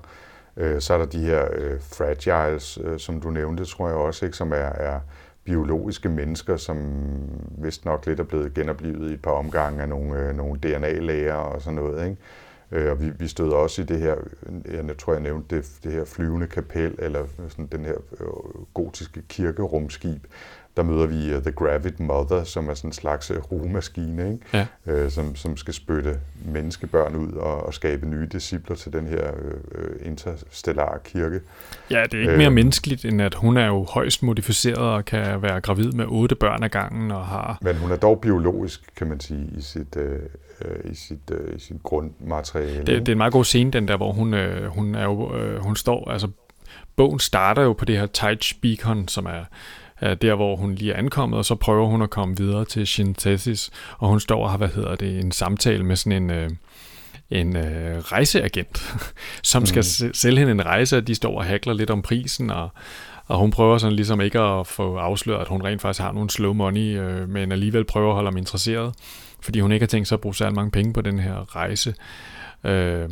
[0.58, 4.26] Øh, Så er der de her øh, fragiles, øh, som du nævnte, tror jeg også,
[4.26, 4.38] ikke?
[4.38, 5.00] som er, er
[5.44, 6.78] biologiske mennesker, som
[7.58, 11.34] vist nok lidt er blevet genoplevet i et par omgange af nogle, øh, nogle DNA-læger
[11.34, 12.06] og sådan noget.
[12.10, 12.22] Ikke?
[12.72, 14.16] Øh, Og vi, vi stod også i det her,
[14.74, 18.28] jeg tror jeg nævnte det, det her flyvende kapel, eller sådan den her øh,
[18.74, 20.26] gotiske kirkerumskib.
[20.78, 24.46] Der møder vi uh, The Gravid Mother, som er sådan en slags øh, rugemaskine, ikke?
[24.54, 24.68] Ja.
[24.94, 29.32] Øh, som, som skal spytte menneskebørn ud og, og skabe nye discipler til den her
[29.42, 31.42] øh, øh, interstellare kirke.
[31.90, 32.38] Ja, det er ikke Øh.
[32.38, 36.36] mere menneskeligt, end at hun er jo højst modificeret og kan være gravid med otte
[36.36, 37.58] børn ad gangen og har...
[37.62, 40.20] Men hun er dog biologisk, kan man sige, i sit, øh,
[40.66, 42.78] øh, i sit, øh, i sit grundmateriale.
[42.78, 45.36] Det, det er en meget god scene, den der, hvor hun, øh, hun, er jo,
[45.36, 46.12] øh, hun står...
[46.12, 46.28] Altså,
[46.96, 49.44] bogen starter jo på det her Taich Beacon, som er,
[50.02, 52.88] er der, hvor hun lige er ankommet, og så prøver hun at komme videre til
[52.88, 56.30] Shintesis, og hun står og har, hvad hedder det, en samtale med sådan en...
[56.30, 56.50] Øh,
[57.32, 58.96] en øh, rejseagent,
[59.44, 60.14] som skal mm.
[60.14, 62.70] sælge hende en rejse, og de står og hakler lidt om prisen, og,
[63.28, 66.30] og hun prøver sådan ligesom ikke at få afsløret, at hun rent faktisk har nogle
[66.30, 68.94] slow money, øh, men alligevel prøver at holde ham interesseret,
[69.42, 71.96] fordi hun ikke har tænkt sig at bruge særlig mange penge på den her rejse.
[72.64, 73.10] Øh,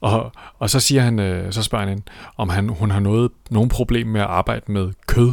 [0.00, 2.02] og, og så siger han, øh, så spørger han hende,
[2.36, 5.32] om han, hun har noget, nogen problem med at arbejde med kød.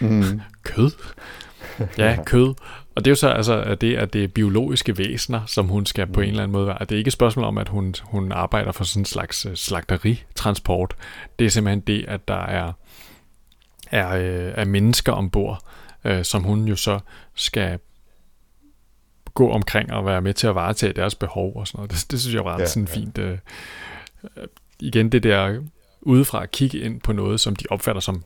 [0.00, 0.40] Mm.
[0.62, 0.90] kød?
[1.98, 2.54] Ja, kød.
[2.94, 5.86] Og det er jo så altså, at det, at det er biologiske væsener, som hun
[5.86, 6.78] skal på en eller anden måde være.
[6.80, 9.54] Det er ikke et spørgsmål om, at hun, hun arbejder for sådan en slags øh,
[9.54, 10.96] slagteritransport.
[11.38, 12.72] Det er simpelthen det, at der er,
[13.90, 15.62] er, øh, er mennesker ombord,
[16.04, 16.98] øh, som hun jo så
[17.34, 17.78] skal
[19.34, 21.90] gå omkring og være med til at varetage deres behov og sådan noget.
[21.90, 22.94] Det, det synes jeg var ret Ja, sådan ja.
[22.94, 23.18] fint.
[23.18, 23.38] Øh,
[24.36, 24.46] øh,
[24.80, 25.60] igen det der
[26.02, 28.22] udefra at kigge ind på noget, som de opfatter som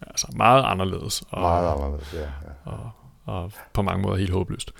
[0.00, 1.22] altså meget anderledes.
[1.30, 2.20] Og, Meget anderledes, ja.
[2.20, 2.26] ja.
[2.64, 2.90] og,
[3.24, 4.72] og på mange måder helt håbløst.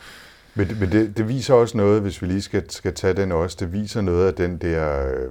[0.54, 3.56] Men, men det, det viser også noget, hvis vi lige skal, skal tage den også,
[3.60, 5.30] det viser noget af den der øh,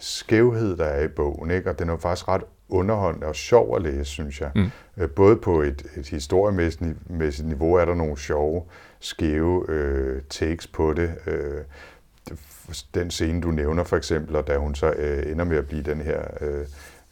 [0.00, 1.70] skævhed, der er i bogen, ikke?
[1.70, 4.50] og den er faktisk ret underholdende og sjov at læse, synes jeg.
[4.54, 4.70] Mm.
[4.96, 8.62] Øh, både på et, et historiemæssigt mæssigt niveau er der nogle sjove,
[9.04, 11.14] skæve øh, takes på det.
[11.26, 11.64] Øh,
[12.94, 15.82] den scene, du nævner for eksempel, og da hun så øh, ender med at blive
[15.82, 16.66] den her øh,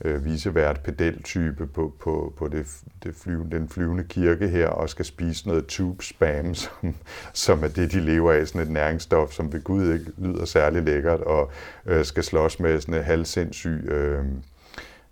[0.04, 2.66] øh, visevært pedeltype på, på, på det,
[3.02, 6.94] det flyvende, den flyvende kirke her, og skal spise noget tube spam, som,
[7.32, 10.82] som er det, de lever af, sådan et næringsstof, som ved Gud ikke lyder særlig
[10.82, 11.50] lækkert, og
[11.86, 14.24] øh, skal slås med sådan en halvsindssyg øh,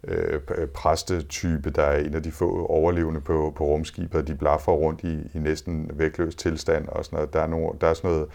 [0.05, 0.41] øh,
[0.75, 5.31] præstetype, der er en af de få overlevende på, på rumskibet, de blaffer rundt i,
[5.35, 7.33] i næsten vægtløs tilstand, og sådan noget.
[7.33, 8.29] Der er, nogle, der er sådan noget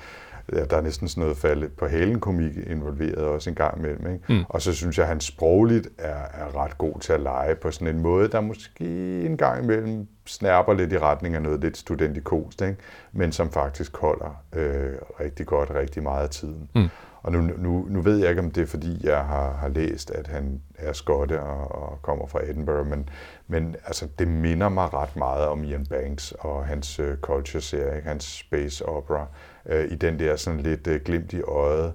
[0.54, 4.14] ja, der er næsten sådan noget falde på halen komik involveret også en gang imellem.
[4.14, 4.34] Ikke?
[4.34, 4.44] Mm.
[4.50, 7.72] Og så synes jeg, at han sprogligt er, er ret god til at lege på
[7.72, 8.86] sådan en måde, der måske
[9.26, 12.78] en gang imellem snærper lidt i retning af noget lidt studentikost, ikke?
[13.12, 16.70] men som faktisk holder øh, rigtig godt rigtig meget af tiden.
[16.76, 16.90] Mm.
[17.26, 20.12] Og nu, nu, nu ved jeg ikke, om det er, fordi jeg har, har læst,
[20.12, 23.10] at han er skotte og, og kommer fra Edinburgh, men,
[23.48, 28.24] men altså, det minder mig ret meget om Ian Banks og hans øh, culture-serie, hans
[28.24, 29.28] space opera,
[29.66, 31.94] øh, i den der sådan lidt øh, glimt i øjet,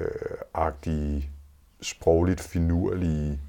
[0.00, 0.06] øh,
[0.54, 1.30] agtige,
[1.82, 3.40] sprogligt finurlige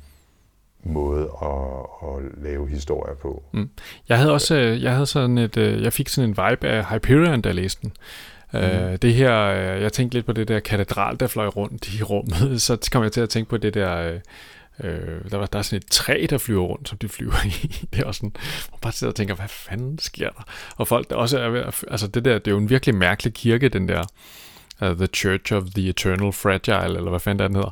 [0.84, 3.44] måde at, at lave historier på.
[3.52, 3.70] Mm.
[4.10, 6.86] Jeg havde også øh, jeg havde sådan et, øh, jeg fik sådan en vibe af
[6.86, 7.94] Hyperion, da jeg læste den.
[8.54, 8.60] Mm.
[8.60, 12.04] Uh, det her, uh, jeg tænkte lidt på det der katedral, der fløj rundt i
[12.04, 14.16] rummet, så kom jeg til at tænke på det der, uh,
[14.80, 17.88] uh, der, var, der er sådan et træ, der flyver rundt, som de flyver i.
[17.94, 18.34] det er også sådan,
[18.72, 20.44] man bare sidder og tænker, hvad fanden sker der?
[20.76, 22.96] Og folk der også er ved at, altså det der, det er jo en virkelig
[22.96, 24.04] mærkelig kirke, den der,
[24.82, 27.72] uh, The Church of the Eternal Fragile, eller hvad fanden den hedder.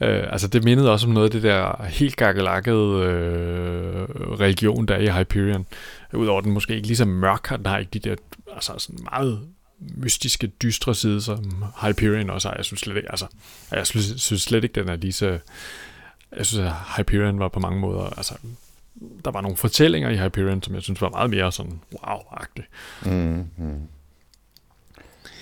[0.00, 4.94] Uh, altså det mindede også om noget af det der helt gakkelakkede uh, religion, der
[4.94, 5.66] er i Hyperion.
[6.12, 8.16] Udover den måske ikke lige så mørk, den har ikke de der
[8.54, 9.40] altså sådan meget
[9.78, 12.56] mystiske, dystre side, som Hyperion også har.
[12.56, 13.26] Jeg synes slet ikke, altså,
[13.70, 15.38] jeg synes, synes slet ikke, den er lige så...
[16.36, 18.34] Jeg synes, at Hyperion var på mange måder altså,
[19.24, 22.64] der var nogle fortællinger i Hyperion, som jeg synes var meget mere sådan wow-agtig.
[23.06, 23.88] Mm-hmm.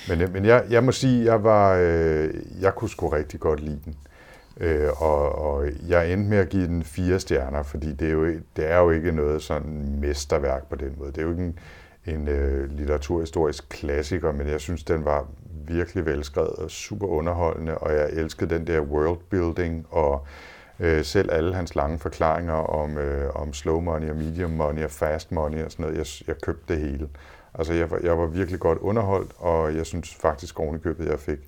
[0.08, 3.80] Men, men jeg, jeg må sige, jeg var, øh, jeg kunne sgu rigtig godt lide
[3.84, 3.96] den.
[4.60, 8.26] Øh, og, og jeg endte med at give den fire stjerner, fordi det er jo,
[8.56, 11.12] det er jo ikke noget sådan mesterværk på den måde.
[11.12, 11.58] Det er jo ikke en,
[12.06, 15.26] en øh, litteraturhistorisk klassiker, men jeg synes, den var
[15.66, 20.26] virkelig velskrevet og super underholdende, og jeg elskede den der worldbuilding og
[20.80, 24.90] øh, selv alle hans lange forklaringer om, øh, om slow money og medium money og
[24.90, 25.98] fast money og sådan noget.
[25.98, 27.08] Jeg, jeg købte det hele.
[27.54, 31.38] Altså, jeg var, jeg var virkelig godt underholdt, og jeg synes faktisk ovenikøbet, jeg fik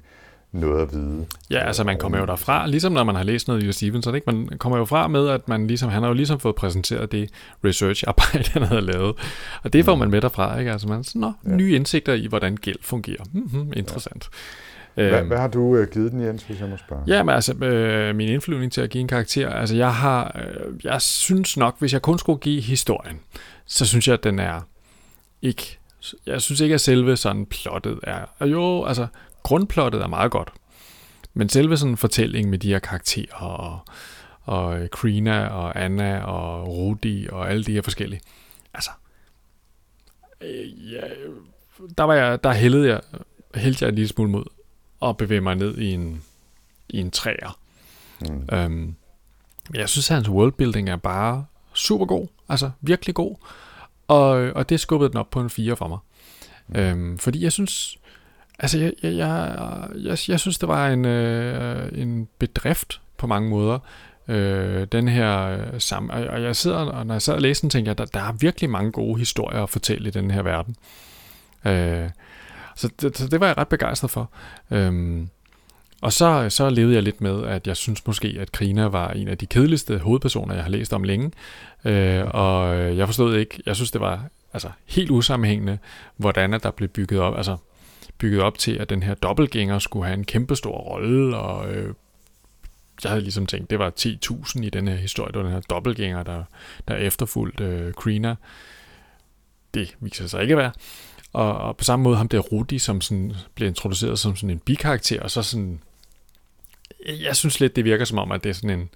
[0.55, 1.27] noget at vide.
[1.51, 4.33] Ja, altså man kommer jo derfra, ligesom når man har læst noget i Stevenson, ikke?
[4.33, 7.31] man kommer jo fra med, at man ligesom, han har jo ligesom fået præsenteret det
[7.65, 9.15] research-arbejde, han havde lavet.
[9.63, 10.73] Og det får man med derfra, ikke?
[10.73, 11.57] Altså man sådan, nå, ja.
[11.57, 13.25] nye indsigter i, hvordan gæld fungerer.
[13.33, 14.29] Mm-hmm, interessant.
[14.97, 15.09] Ja.
[15.09, 17.03] Hvad, hvad har du øh, givet den, Jens, hvis jeg må spørge?
[17.07, 20.85] Ja, men altså, øh, min indflyvning til at give en karakter, altså jeg har, øh,
[20.85, 23.21] jeg synes nok, hvis jeg kun skulle give historien,
[23.67, 24.61] så synes jeg, at den er
[25.43, 25.79] ikke,
[26.27, 29.07] jeg synes ikke, at selve sådan plottet er, jo, altså
[29.45, 30.53] grundplottet er meget godt.
[31.35, 33.79] Men selve sådan en fortælling med de her karakterer, og,
[34.43, 38.21] og Krina, og Anna, og Rudi, og alle de her forskellige,
[38.75, 38.91] altså,
[40.41, 41.01] øh, ja,
[41.99, 43.01] der, var jeg, der hældede jeg,
[43.55, 44.45] hældte jeg en lille smule mod
[45.03, 46.23] at bevæge mig ned i en,
[46.89, 47.59] i en træer.
[48.21, 48.49] Mm.
[48.53, 48.95] Øhm,
[49.75, 53.37] jeg synes, at hans worldbuilding er bare super god, altså virkelig god,
[54.09, 55.99] og, og det skubbede den op på en 4 for mig.
[56.69, 56.77] Mm.
[56.77, 57.99] Øhm, fordi jeg synes,
[58.59, 63.51] Altså, jeg, jeg, jeg, jeg, jeg synes, det var en, øh, en bedrift på mange
[63.51, 63.79] måder.
[64.29, 67.71] Øh, den her øh, sammen, og jeg sidder, og når jeg sad og læste den,
[67.71, 70.77] tænkte jeg, der, der er virkelig mange gode historier at fortælle i den her verden.
[71.65, 72.11] Øh,
[72.77, 74.31] så, det, så det var jeg ret begejstret for.
[74.71, 75.23] Øh,
[76.03, 79.29] og så, så levede jeg lidt med, at jeg synes måske, at Krina var en
[79.29, 81.33] af de kedeligste hovedpersoner, jeg har læst om længe.
[81.85, 85.79] Øh, og jeg forstod ikke, jeg synes, det var altså, helt usammenhængende,
[86.17, 87.37] hvordan der blev bygget op.
[87.37, 87.57] Altså,
[88.19, 91.95] bygget op til, at den her dobbeltgænger skulle have en kæmpe stor rolle, og øh,
[93.03, 95.61] jeg havde ligesom tænkt, det var 10.000 i den her historie, det var den her
[95.61, 96.45] dobbeltgænger, der,
[96.89, 98.35] der efterfulgte øh, Krina.
[99.75, 100.73] Det viser sig ikke at være.
[101.33, 104.59] Og, og på samme måde ham der Rudi, som sådan blev introduceret som sådan en
[104.59, 105.81] bikarakter, og så sådan,
[107.07, 108.91] jeg synes lidt, det virker som om, at det er sådan en,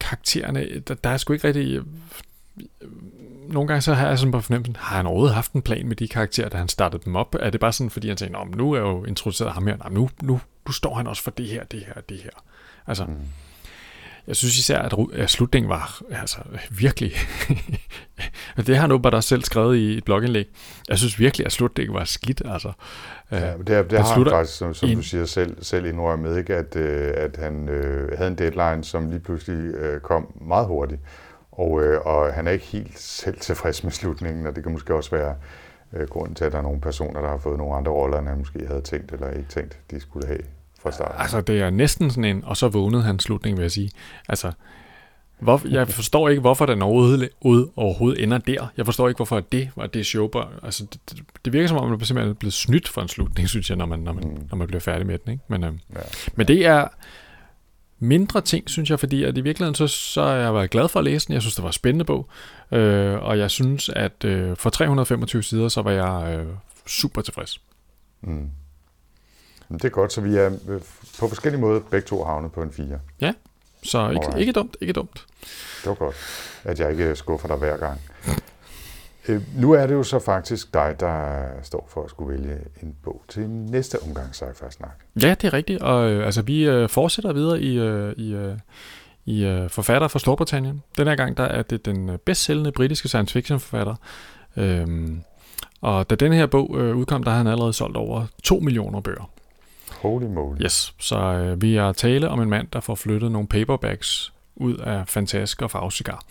[0.00, 1.80] karaktererne, der, der er sgu ikke rigtig,
[3.48, 5.96] nogle gange så har jeg sådan på fornemmelsen, har han overhovedet haft en plan med
[5.96, 7.34] de karakterer, da han startede dem op?
[7.40, 10.10] Er det bare sådan, fordi han tænkte, nu er jeg jo introduceret ham her, nu,
[10.22, 12.30] nu, nu står han også for det her, det her, det her.
[12.86, 13.14] Altså, mm.
[14.26, 16.38] jeg synes især, at, at slutningen var altså,
[16.70, 17.12] virkelig...
[18.56, 20.46] det har han åbenbart også selv skrevet i et blogindlæg.
[20.88, 22.42] Jeg synes virkelig, at slutningen var skidt.
[22.44, 22.72] Altså,
[23.30, 26.54] ja, det, det har han faktisk, som, som du siger, selv, selv indrømmet, ikke?
[26.54, 31.00] At, øh, at han øh, havde en deadline, som lige pludselig øh, kom meget hurtigt.
[31.58, 34.94] Og, øh, og han er ikke helt selv tilfreds med slutningen, og det kan måske
[34.94, 35.34] også være
[35.92, 38.28] øh, grunden til, at der er nogle personer, der har fået nogle andre roller, end
[38.28, 40.40] han måske havde tænkt eller ikke tænkt, de skulle have
[40.80, 41.14] fra start.
[41.18, 43.90] Altså, det er næsten sådan en, og så vågnede han slutningen, vil jeg sige.
[44.28, 44.52] Altså,
[45.38, 48.72] hvor, jeg forstår ikke, hvorfor den overhovedet, ud, overhovedet ender der.
[48.76, 50.30] Jeg forstår ikke, hvorfor det var det show.
[50.62, 53.70] Altså, det, det virker som om, man simpelthen er blevet snydt for en slutning, synes
[53.70, 54.48] jeg, når man, når man, mm.
[54.50, 55.32] når man bliver færdig med den.
[55.32, 55.44] Ikke?
[55.48, 56.00] Men, øh, ja.
[56.34, 56.88] men det er
[57.98, 60.98] mindre ting, synes jeg, fordi at i virkeligheden, så, så har jeg været glad for
[60.98, 61.34] at læse den.
[61.34, 62.28] Jeg synes, det var en spændende bog.
[62.72, 66.46] Øh, og jeg synes, at øh, for 325 sider, så var jeg øh,
[66.86, 67.60] super tilfreds.
[68.22, 68.50] Mm.
[69.72, 70.80] Det er godt, så vi er øh,
[71.18, 73.00] på forskellige måder begge to havnet på en 4.
[73.20, 73.32] Ja,
[73.82, 75.26] så ikke, ikke dumt, ikke dumt.
[75.80, 76.16] Det var godt,
[76.64, 78.00] at jeg ikke skuffer dig hver gang.
[79.28, 82.96] Øh, nu er det jo så faktisk dig, der står for at skulle vælge en
[83.02, 85.04] bog til næste omgang sci snak.
[85.22, 88.58] Ja, det er rigtigt, og øh, altså, vi øh, fortsætter videre i, øh, i, øh,
[89.24, 90.82] i øh, forfatter fra Storbritannien.
[90.98, 93.94] Den her gang der er det den øh, bedst sælgende britiske science fiction forfatter.
[94.56, 95.22] Øhm,
[95.80, 99.00] og da den her bog øh, udkom, der har han allerede solgt over 2 millioner
[99.00, 99.30] bøger.
[100.02, 100.62] Holy moly.
[100.64, 104.76] Yes, så øh, vi er tale om en mand, der får flyttet nogle paperbacks ud
[104.76, 106.24] af Fantask og Farvecigar.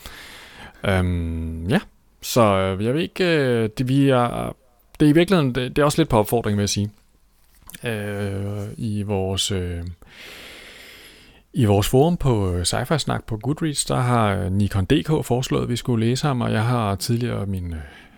[0.83, 1.79] Øhm, ja,
[2.23, 4.55] så øh, jeg ved ikke, øh, det, vi er,
[4.99, 6.91] det er i virkeligheden, det, det er også lidt på opfordring, vil jeg sige.
[7.83, 9.51] Øh, I vores...
[9.51, 9.83] Øh,
[11.55, 15.69] i vores forum på øh, sci Snak på Goodreads, der har Nikon DK foreslået, at
[15.69, 17.75] vi skulle læse ham, og jeg har tidligere min,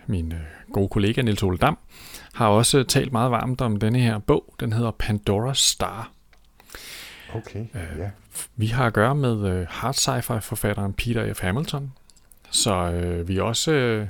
[0.07, 0.33] min
[0.73, 1.77] gode kollega Nils Ole Dam,
[2.33, 4.55] har også talt meget varmt om denne her bog.
[4.59, 6.11] Den hedder Pandora Star.
[7.33, 7.79] Okay, ja.
[7.99, 8.09] Yeah.
[8.55, 11.39] Vi har at gøre med hard sci-fi forfatteren Peter F.
[11.39, 11.91] Hamilton,
[12.49, 14.07] så øh, vi er også øh,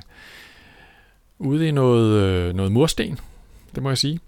[1.38, 3.18] ude i noget, øh, noget mursten,
[3.74, 4.20] det må jeg sige.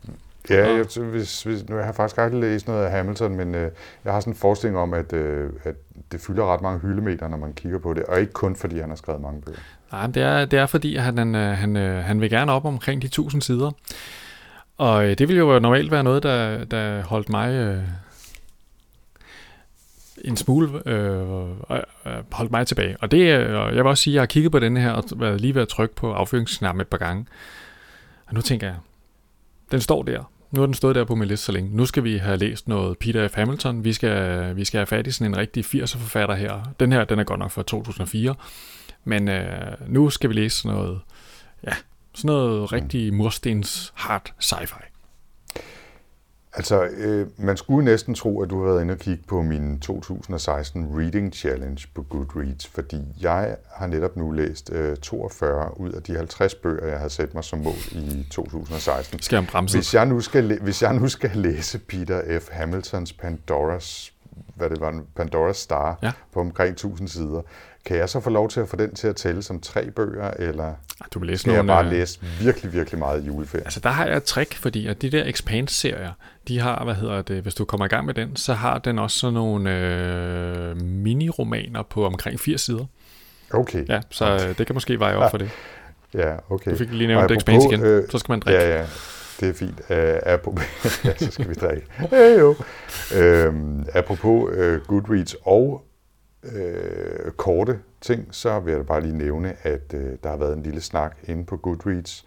[0.51, 3.71] Ja, jeg, hvis, hvis, nu jeg har faktisk aldrig læst noget af Hamilton, men øh,
[4.05, 5.75] jeg har sådan en forestilling om, at, øh, at
[6.13, 8.89] det fylder ret mange hyldemeter, når man kigger på det, og ikke kun fordi han
[8.89, 9.59] har skrevet mange bøger.
[9.93, 12.53] Nej, det er, det er fordi, at han, han, øh, han, øh, han vil gerne
[12.53, 13.71] op omkring de 1000 sider.
[14.79, 17.83] Og øh, det ville jo normalt være noget, der, der holdt mig øh,
[20.25, 21.79] en smule øh, øh,
[22.33, 22.97] holdt mig tilbage.
[23.01, 24.91] Og det, øh, og jeg vil også sige, at jeg har kigget på den her
[24.91, 27.27] og været lige ved at trykke på affyringsknappen et par gange.
[28.27, 28.77] Og nu tænker jeg,
[29.71, 30.31] den står der.
[30.51, 31.77] Nu har den stået der på min liste så længe.
[31.77, 33.35] Nu skal vi have læst noget Peter F.
[33.35, 33.85] Hamilton.
[33.85, 36.73] Vi skal, vi skal have fat i sådan en rigtig 80'er forfatter her.
[36.81, 38.35] Den her, den er godt nok fra 2004.
[39.05, 39.47] Men øh,
[39.87, 41.01] nu skal vi læse sådan noget,
[41.65, 41.73] ja,
[42.15, 44.98] sådan noget rigtig murstens hard sci-fi.
[46.59, 49.81] Altså, øh, man skulle næsten tro, at du har været inde og kigge på min
[49.81, 56.03] 2016 Reading Challenge på Goodreads, fordi jeg har netop nu læst øh, 42 ud af
[56.03, 59.23] de 50 bøger, jeg havde sat mig som mål i 2016.
[59.23, 59.79] Skal jeg bremse?
[59.79, 62.49] Hvis jeg nu skal, hvis jeg nu skal læse Peter F.
[62.51, 64.13] Hamiltons Pandoras,
[64.57, 66.13] hvad det var, Pandoras Star Ja.
[66.35, 67.41] på omkring 1000 sider,
[67.85, 70.31] kan jeg så få lov til at få den til at tælle som tre bøger,
[70.39, 70.75] eller
[71.15, 73.67] Du vil læse jeg nogle, bare øh, læse virkelig, virkelig meget i juleferien?
[73.67, 76.13] Altså der har jeg et trick, fordi at de der Expanse-serier,
[76.49, 78.99] de har, hvad hedder det, hvis du kommer i gang med den, så har den
[78.99, 82.85] også sådan nogle øh, mini-romaner på omkring 80 sider.
[83.55, 85.51] Okay, Ja, så øh, det kan måske veje op for det.
[86.15, 86.71] ja okay.
[86.71, 88.61] Du fik lige nævnt Expanse igen, øh, så skal man drikke.
[88.61, 88.87] Ja, ja,
[89.41, 89.81] det er fint.
[89.91, 90.65] Uh, apropos,
[91.05, 91.87] ja, så skal vi drikke.
[91.91, 92.55] Hey, jo.
[93.17, 95.85] Øhm, apropos uh, Goodreads og
[96.43, 100.63] uh, korte ting, så vil jeg bare lige nævne, at uh, der har været en
[100.63, 102.27] lille snak inde på Goodreads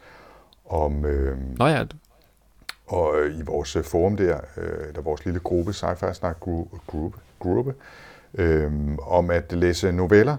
[0.71, 1.85] om, øh, Nå ja,
[2.87, 6.77] og øh, i vores øh, forum der, øh, der vores lille gruppe, sci-fi snak gruppe,
[6.87, 7.73] gruppe, gruppe
[8.33, 8.71] øh,
[9.07, 10.37] om at læse noveller.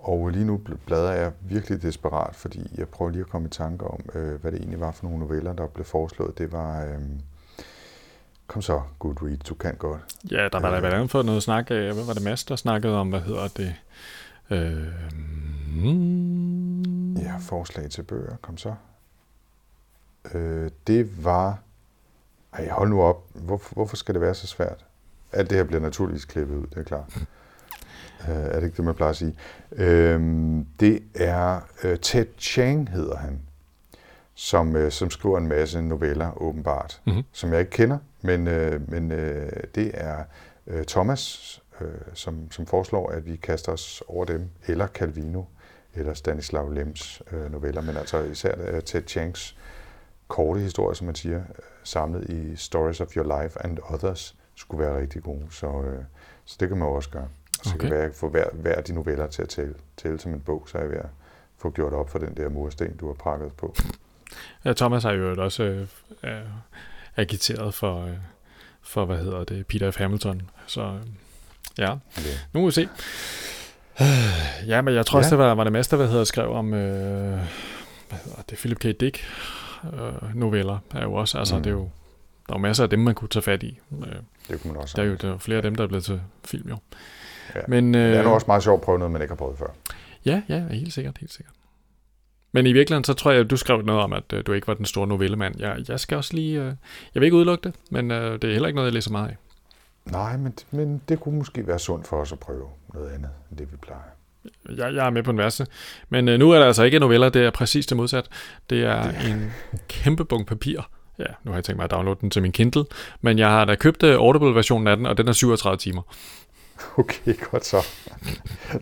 [0.00, 3.50] Og lige nu bl- bladrer jeg virkelig desperat, fordi jeg prøver lige at komme i
[3.50, 6.38] tanke om, øh, hvad det egentlig var for nogle noveller, der blev foreslået.
[6.38, 6.84] Det var...
[6.84, 6.98] Øh,
[8.46, 10.00] kom så, Goodreads, du kan godt.
[10.30, 10.80] ja der var der Øh.
[10.80, 13.48] blandt andet fået noget snak af, hvad var det Mads, der snakkede om, hvad hedder
[13.48, 13.74] det?
[14.50, 14.86] Øh,
[15.84, 18.74] mm, Ja, forslag til bøger, kom så.
[20.34, 21.58] Øh, det var...
[22.52, 23.24] Ej, hold nu op.
[23.34, 24.84] Hvorfor, hvorfor skal det være så svært?
[25.32, 27.18] Alt det her bliver naturligvis klippet ud, det er klart.
[28.28, 29.34] Øh, er det ikke det, man plejer at sige?
[29.72, 33.40] Øhm, det er øh, Ted Chiang, hedder han,
[34.34, 37.22] som, øh, som skriver en masse noveller, åbenbart, Mhm.
[37.32, 40.24] som jeg ikke kender, men, øh, men øh, det er
[40.66, 45.42] øh, Thomas, øh, som, som foreslår, at vi kaster os over dem, eller Calvino,
[45.94, 49.56] eller Stanislav Lems øh, noveller, men altså især øh, Ted Chiangs
[50.28, 51.44] korte historier, som man siger, øh,
[51.84, 55.42] samlet i Stories of Your Life and Others, skulle være rigtig gode.
[55.50, 56.04] Så, øh,
[56.44, 57.28] så det kan man også gøre.
[57.62, 57.74] Så okay.
[57.74, 57.80] Okay.
[57.80, 60.32] kan være, at jeg få hver, hver af de noveller til at tælle, tælle som
[60.32, 61.06] en bog, så er jeg ved at
[61.58, 63.74] få gjort op for den der mursten, du har prakket på.
[64.64, 65.86] Ja, Thomas har jo også øh,
[66.24, 66.40] øh,
[67.16, 68.12] agiteret for, øh,
[68.82, 69.96] for, hvad hedder det, Peter F.
[69.96, 70.42] Hamilton.
[70.66, 71.00] Så øh,
[71.78, 72.46] ja, Det.
[72.52, 72.88] nu må vi se.
[74.66, 75.40] Ja, men jeg tror også, Ja.
[75.42, 77.38] det var, var det Mads, der hvad hedder, skrev om, øh,
[78.08, 78.82] hvad hedder det, Philip K.
[79.00, 79.24] Dick
[79.92, 80.78] øh, noveller.
[80.94, 81.62] Er jo også, altså Mm.
[81.62, 81.90] det er jo,
[82.48, 83.78] der er jo masser af dem, man kunne tage fat i.
[84.06, 84.12] Øh,
[84.48, 86.04] Det kunne man også der er jo der er flere af dem, der er blevet
[86.04, 86.76] til film, jo.
[87.54, 87.60] Ja.
[87.68, 89.58] Men, øh, Det er nu også meget sjovt at prøve noget, man ikke har prøvet
[89.58, 89.66] før.
[90.24, 91.54] Ja, ja, helt sikkert, helt sikkert.
[92.52, 94.66] Men i virkeligheden, så tror jeg, at du skrev noget om, at øh, du ikke
[94.66, 95.54] var den store novellemand.
[95.60, 96.60] Jeg, jeg skal også lige...
[96.60, 96.66] Øh,
[97.14, 99.28] jeg vil ikke udelukke det, men øh, det er heller ikke noget, jeg læser meget
[99.28, 99.36] af.
[100.04, 103.58] Nej, men, men det kunne måske være sundt for os at prøve noget andet, end
[103.58, 104.00] det vi plejer.
[104.76, 105.66] Jeg, jeg er med på en verse.
[106.08, 108.28] Men øh, nu er der altså ikke noveller, det er præcis det modsat.
[108.70, 109.52] Det er en
[109.88, 110.80] kæmpe bunke papir.
[111.18, 112.84] Ja, nu har jeg tænkt mig at downloade den til min Kindle,
[113.20, 116.02] men jeg har da købt øh, Audible-versionen af den, og den er 37 timer.
[116.98, 117.76] Okay, godt så.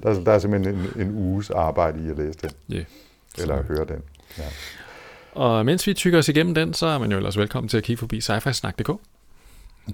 [0.03, 2.85] Der, er- der er simpelthen en, en uges arbejde i at læse den, Ja.
[3.39, 4.03] eller at høre den.
[4.39, 4.45] Ja.
[5.33, 7.83] Og mens vi tykker os igennem den, så er man jo ellers velkommen til at
[7.83, 8.33] kigge forbi sci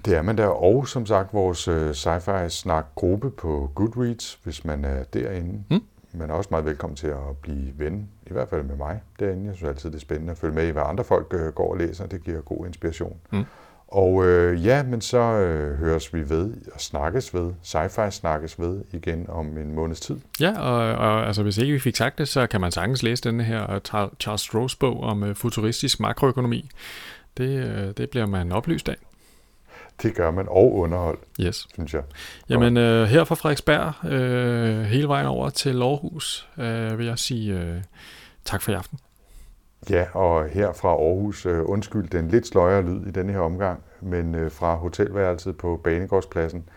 [0.05, 4.65] Det er man der, og som sagt vores øh, sci-fi snak gruppe på Goodreads, hvis
[4.65, 5.63] man er derinde.
[5.69, 5.81] Mm.
[6.13, 9.45] Man er også meget velkommen til at blive ven, i hvert fald med mig derinde.
[9.47, 11.71] Jeg synes altid, det er spændende at følge med i, hvad andre folk øh, går
[11.71, 12.07] og læser.
[12.07, 13.17] Det giver god inspiration.
[13.31, 13.43] Mm.
[13.87, 18.83] Og øh, ja, men så øh, høres vi ved og snakkes ved, sci-fi snakkes ved
[18.93, 20.15] igen om en måneds tid.
[20.39, 23.23] Ja, og, og altså, hvis ikke vi fik sagt det, så kan man sagtens læse
[23.23, 26.69] denne her øh, Charles Strohs bog om øh, futuristisk makroøkonomi.
[27.37, 28.95] Det, øh, det bliver man oplyst af.
[30.01, 31.67] Det gør man, og underhold, Yes.
[31.73, 32.03] synes jeg.
[32.49, 37.53] Jamen øh, her fra Frederiksberg, øh, hele vejen over til Aarhus, øh, vil jeg sige
[37.53, 37.77] øh,
[38.45, 38.99] tak for i aften.
[39.89, 43.83] Ja, og her fra Aarhus, øh, undskyld den lidt sløjere lyd i denne her omgang,
[44.01, 46.69] men øh, fra hotelværelset på Banegårdspladsen.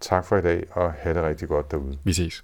[0.00, 1.98] Tak for i dag, og have det rigtig godt derude.
[2.04, 2.42] Vi ses.